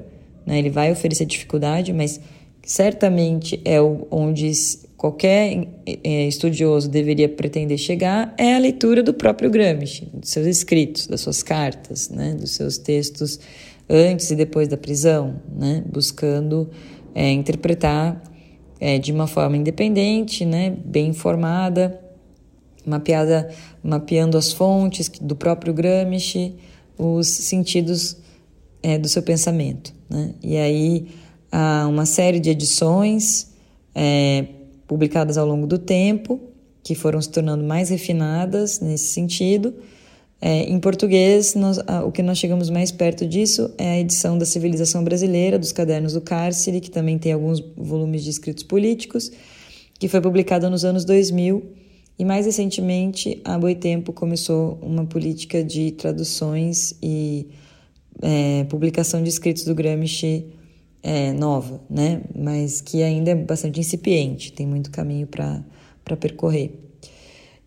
né? 0.46 0.60
ele 0.60 0.70
vai 0.70 0.92
oferecer 0.92 1.26
dificuldade, 1.26 1.94
mas 1.94 2.20
certamente 2.62 3.62
é 3.64 3.80
o, 3.80 4.06
onde 4.12 4.52
qualquer 4.98 5.68
é, 6.04 6.28
estudioso 6.28 6.90
deveria 6.90 7.30
pretender 7.30 7.78
chegar 7.78 8.34
é 8.38 8.56
a 8.56 8.60
leitura 8.60 9.02
do 9.02 9.14
próprio 9.14 9.50
Gramsci, 9.50 10.10
dos 10.14 10.32
seus 10.32 10.46
escritos, 10.46 11.08
das 11.08 11.22
suas 11.22 11.42
cartas, 11.42 12.10
né? 12.10 12.34
dos 12.34 12.52
seus 12.52 12.78
textos 12.78 13.40
antes 13.88 14.30
e 14.30 14.36
depois 14.36 14.68
da 14.68 14.76
prisão, 14.76 15.36
né? 15.58 15.82
buscando 15.90 16.70
é, 17.16 17.32
interpretar 17.32 18.22
é, 18.80 18.98
de 18.98 19.12
uma 19.12 19.28
forma 19.28 19.58
independente, 19.58 20.46
né? 20.46 20.70
bem 20.70 21.08
informada, 21.08 22.00
mapeada, 22.86 23.50
mapeando 23.84 24.38
as 24.38 24.52
fontes 24.52 25.10
do 25.22 25.36
próprio 25.36 25.74
Gramsci, 25.74 26.56
os 26.98 27.28
sentidos 27.28 28.18
é, 28.82 28.98
do 28.98 29.08
seu 29.08 29.22
pensamento. 29.22 29.94
Né? 30.10 30.34
E 30.42 30.58
aí 30.58 31.08
há 31.52 31.88
uma 31.88 32.06
série 32.06 32.40
de 32.40 32.50
edições 32.50 33.52
é, 33.94 34.46
publicadas 34.88 35.38
ao 35.38 35.46
longo 35.46 35.68
do 35.68 35.78
tempo, 35.78 36.40
que 36.84 36.96
foram 36.96 37.22
se 37.22 37.30
tornando 37.30 37.64
mais 37.64 37.90
refinadas 37.90 38.80
nesse 38.80 39.08
sentido. 39.08 39.74
É, 40.40 40.64
em 40.64 40.80
português, 40.80 41.56
nós, 41.56 41.80
o 42.06 42.12
que 42.12 42.22
nós 42.22 42.38
chegamos 42.38 42.70
mais 42.70 42.92
perto 42.92 43.26
disso 43.26 43.74
é 43.78 43.92
a 43.92 44.00
edição 44.00 44.38
da 44.38 44.46
Civilização 44.46 45.04
Brasileira, 45.04 45.58
dos 45.58 45.72
Cadernos 45.72 46.14
do 46.14 46.22
Cárcere, 46.22 46.80
que 46.80 46.92
também 46.92 47.18
tem 47.18 47.34
alguns 47.34 47.60
volumes 47.76 48.24
de 48.24 48.30
escritos 48.30 48.64
políticos, 48.64 49.32
que 50.00 50.08
foi 50.08 50.22
publicada 50.22 50.70
nos 50.70 50.86
anos 50.86 51.04
2000 51.06 51.78
e 52.20 52.26
mais 52.26 52.48
recentemente, 52.48 53.40
a 53.46 53.60
Boitempo 53.60 54.12
começou 54.12 54.80
uma 54.82 55.06
política 55.06 55.64
de 55.64 55.92
traduções 55.92 56.96
e 57.02 57.48
é, 58.24 58.64
publicação 58.64 59.22
de 59.22 59.30
escritos 59.30 59.64
do 59.66 59.76
Gramsci 59.76 60.48
é, 61.04 61.32
nova, 61.32 61.80
né? 61.88 62.24
mas 62.36 62.82
que 62.82 63.04
ainda 63.04 63.32
é 63.32 63.36
bastante 63.36 63.80
incipiente, 63.80 64.52
tem 64.52 64.66
muito 64.66 64.90
caminho 64.90 65.28
para 65.28 65.64
percorrer. 66.20 66.87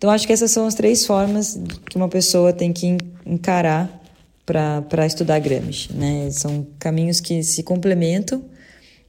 Então, 0.00 0.08
acho 0.08 0.26
que 0.26 0.32
essas 0.32 0.50
são 0.50 0.66
as 0.66 0.74
três 0.74 1.04
formas 1.04 1.60
que 1.90 1.94
uma 1.94 2.08
pessoa 2.08 2.54
tem 2.54 2.72
que 2.72 2.96
encarar 3.26 4.02
para 4.46 5.04
estudar 5.04 5.38
Gramsci. 5.40 5.92
Né? 5.92 6.30
São 6.30 6.66
caminhos 6.78 7.20
que 7.20 7.42
se 7.42 7.62
complementam. 7.62 8.42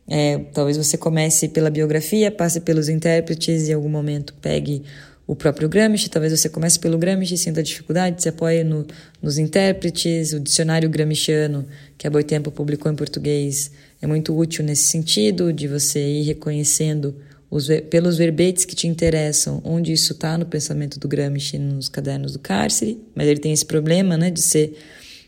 É, 0.05 0.39
talvez 0.53 0.75
você 0.75 0.97
comece 0.97 1.47
pela 1.47 1.69
biografia, 1.69 2.29
passe 2.29 2.59
pelos 2.59 2.89
intérpretes 2.89 3.69
e 3.69 3.71
em 3.71 3.73
algum 3.73 3.87
momento 3.87 4.33
pegue 4.41 4.83
o 5.25 5.33
próprio 5.33 5.69
Gramsci, 5.69 6.09
talvez 6.09 6.37
você 6.37 6.49
comece 6.49 6.77
pelo 6.77 6.97
Gramsci, 6.97 7.37
sinta 7.37 7.63
dificuldade, 7.63 8.21
se 8.21 8.27
apoie 8.27 8.61
no, 8.61 8.85
nos 9.21 9.37
intérpretes, 9.37 10.33
o 10.33 10.41
dicionário 10.41 10.89
gramsciano 10.89 11.65
que 11.97 12.05
a 12.05 12.09
Boitempo 12.09 12.51
publicou 12.51 12.91
em 12.91 12.95
português 12.95 13.71
é 14.01 14.07
muito 14.07 14.37
útil 14.37 14.65
nesse 14.65 14.87
sentido, 14.87 15.53
de 15.53 15.69
você 15.69 16.05
ir 16.05 16.23
reconhecendo 16.23 17.15
os, 17.51 17.67
pelos 17.89 18.17
verbetes 18.17 18.63
que 18.63 18.73
te 18.73 18.87
interessam, 18.87 19.61
onde 19.65 19.91
isso 19.91 20.13
está 20.13 20.37
no 20.37 20.45
pensamento 20.45 20.97
do 20.97 21.07
Gramsci 21.07 21.59
nos 21.59 21.89
cadernos 21.89 22.31
do 22.31 22.39
cárcere, 22.39 22.97
mas 23.13 23.27
ele 23.27 23.41
tem 23.41 23.51
esse 23.51 23.65
problema 23.65 24.17
né, 24.17 24.31
de 24.31 24.41
ser 24.41 24.77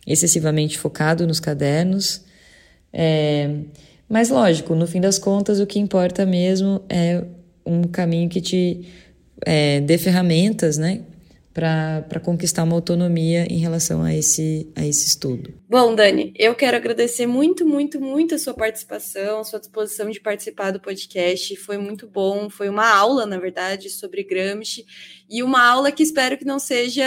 excessivamente 0.07 0.79
focado 0.79 1.27
nos 1.27 1.41
cadernos. 1.41 2.21
É, 2.93 3.49
mas, 4.07 4.29
lógico, 4.29 4.73
no 4.73 4.87
fim 4.87 5.01
das 5.01 5.19
contas, 5.19 5.59
o 5.59 5.67
que 5.67 5.77
importa 5.77 6.25
mesmo 6.25 6.81
é 6.87 7.23
um 7.65 7.83
caminho 7.83 8.29
que 8.29 8.39
te 8.39 8.87
é, 9.45 9.81
dê 9.81 9.97
ferramentas, 9.97 10.77
né, 10.77 11.01
para 11.53 12.19
conquistar 12.21 12.63
uma 12.63 12.75
autonomia 12.75 13.45
em 13.49 13.59
relação 13.59 14.01
a 14.01 14.15
esse, 14.15 14.67
a 14.75 14.85
esse 14.85 15.07
estudo. 15.07 15.53
Bom, 15.73 15.95
Dani, 15.95 16.31
eu 16.37 16.53
quero 16.53 16.77
agradecer 16.77 17.25
muito, 17.25 17.65
muito, 17.65 17.99
muito 17.99 18.35
a 18.35 18.37
sua 18.37 18.53
participação, 18.53 19.39
a 19.39 19.43
sua 19.43 19.59
disposição 19.59 20.07
de 20.07 20.21
participar 20.21 20.69
do 20.69 20.79
podcast. 20.79 21.55
Foi 21.55 21.79
muito 21.79 22.05
bom, 22.05 22.47
foi 22.47 22.69
uma 22.69 22.87
aula, 22.87 23.25
na 23.25 23.39
verdade, 23.39 23.89
sobre 23.89 24.23
Gramsci 24.23 24.85
e 25.27 25.41
uma 25.41 25.67
aula 25.67 25.91
que 25.91 26.03
espero 26.03 26.37
que 26.37 26.45
não 26.45 26.59
seja 26.59 27.03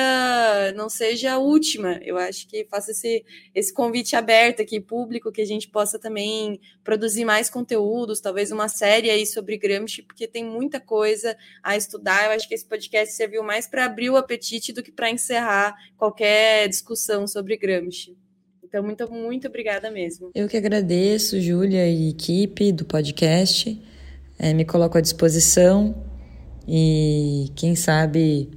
não 0.74 0.88
seja 0.88 1.34
a 1.34 1.38
última. 1.38 2.00
Eu 2.02 2.18
acho 2.18 2.48
que 2.48 2.66
faço 2.68 2.90
esse, 2.90 3.24
esse 3.54 3.72
convite 3.72 4.16
aberto 4.16 4.62
aqui, 4.62 4.80
público, 4.80 5.30
que 5.30 5.42
a 5.42 5.46
gente 5.46 5.68
possa 5.68 5.96
também 5.96 6.60
produzir 6.82 7.24
mais 7.24 7.48
conteúdos, 7.48 8.20
talvez 8.20 8.50
uma 8.50 8.68
série 8.68 9.10
aí 9.10 9.24
sobre 9.26 9.56
Gramsci, 9.56 10.02
porque 10.02 10.26
tem 10.26 10.44
muita 10.44 10.80
coisa 10.80 11.36
a 11.62 11.76
estudar. 11.76 12.24
Eu 12.24 12.30
acho 12.32 12.48
que 12.48 12.54
esse 12.54 12.66
podcast 12.66 13.14
serviu 13.14 13.44
mais 13.44 13.68
para 13.68 13.84
abrir 13.84 14.10
o 14.10 14.16
apetite 14.16 14.72
do 14.72 14.82
que 14.82 14.90
para 14.90 15.08
encerrar 15.08 15.76
qualquer 15.96 16.68
discussão 16.68 17.28
sobre 17.28 17.56
Gramsci. 17.56 18.25
Então, 18.68 18.82
muito, 18.82 19.08
muito 19.12 19.46
obrigada 19.46 19.92
mesmo. 19.92 20.30
Eu 20.34 20.48
que 20.48 20.56
agradeço, 20.56 21.40
Júlia 21.40 21.88
e 21.88 22.10
equipe 22.10 22.72
do 22.72 22.84
podcast. 22.84 23.80
É, 24.36 24.52
me 24.52 24.64
coloco 24.64 24.98
à 24.98 25.00
disposição 25.00 26.04
e 26.66 27.48
quem 27.54 27.76
sabe 27.76 28.50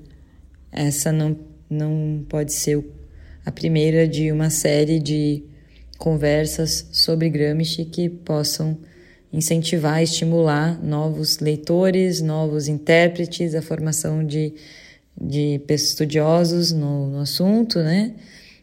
essa 0.72 1.12
não, 1.12 1.38
não 1.70 2.26
pode 2.28 2.54
ser 2.54 2.84
a 3.46 3.52
primeira 3.52 4.08
de 4.08 4.32
uma 4.32 4.50
série 4.50 5.00
de 5.00 5.44
conversas 6.00 6.90
sobre 6.92 7.30
Gramsci 7.30 7.86
que 7.86 8.10
possam 8.10 8.80
incentivar, 9.32 10.02
estimular 10.02 10.84
novos 10.84 11.38
leitores, 11.38 12.20
novos 12.20 12.68
intérpretes, 12.68 13.54
a 13.54 13.62
formação 13.62 14.26
de, 14.26 14.56
de 15.16 15.62
estudiosos 15.70 16.72
no, 16.72 17.12
no 17.12 17.20
assunto, 17.20 17.78
né? 17.78 18.16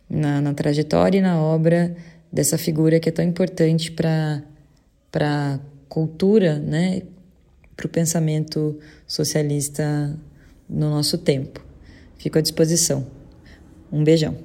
Na, 0.09 0.41
na 0.41 0.55
trajetória 0.55 1.19
e 1.19 1.23
na 1.23 1.41
obra 1.41 1.97
dessa 2.33 2.59
figura 2.59 3.01
que 3.01 3.09
é 3.09 3.13
tão 3.13 3.25
importante 3.25 3.91
para 3.91 4.43
a 5.15 5.59
cultura, 5.89 6.59
né? 6.59 7.03
para 7.77 7.87
o 7.87 7.91
pensamento 7.91 8.79
socialista 9.07 10.19
no 10.69 10.91
nosso 10.91 11.17
tempo. 11.19 11.65
Fico 12.17 12.39
à 12.39 12.41
disposição. 12.41 13.07
Um 13.93 14.03
beijão. 14.03 14.37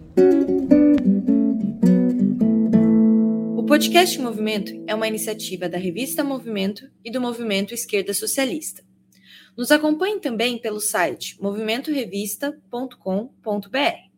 O 3.58 3.64
podcast 3.64 4.20
Movimento 4.20 4.84
é 4.86 4.94
uma 4.94 5.08
iniciativa 5.08 5.70
da 5.70 5.78
revista 5.78 6.24
Movimento 6.24 6.90
e 7.04 7.12
do 7.12 7.20
Movimento 7.22 7.74
Esquerda 7.74 8.14
Socialista. 8.14 8.84
Nos 9.58 9.72
acompanhe 9.72 10.20
também 10.20 10.58
pelo 10.58 10.80
site 10.80 11.38
movimentorevista.com.br. 11.42 14.11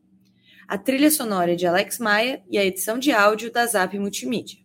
A 0.68 0.78
trilha 0.78 1.12
sonora 1.12 1.54
é 1.54 1.56
de 1.56 1.68
Alex 1.68 2.00
Maia 2.00 2.42
e 2.50 2.58
a 2.58 2.66
edição 2.66 2.98
de 2.98 3.12
áudio 3.12 3.52
da 3.52 3.66
Zap 3.66 3.98
Multimídia. 4.00 4.58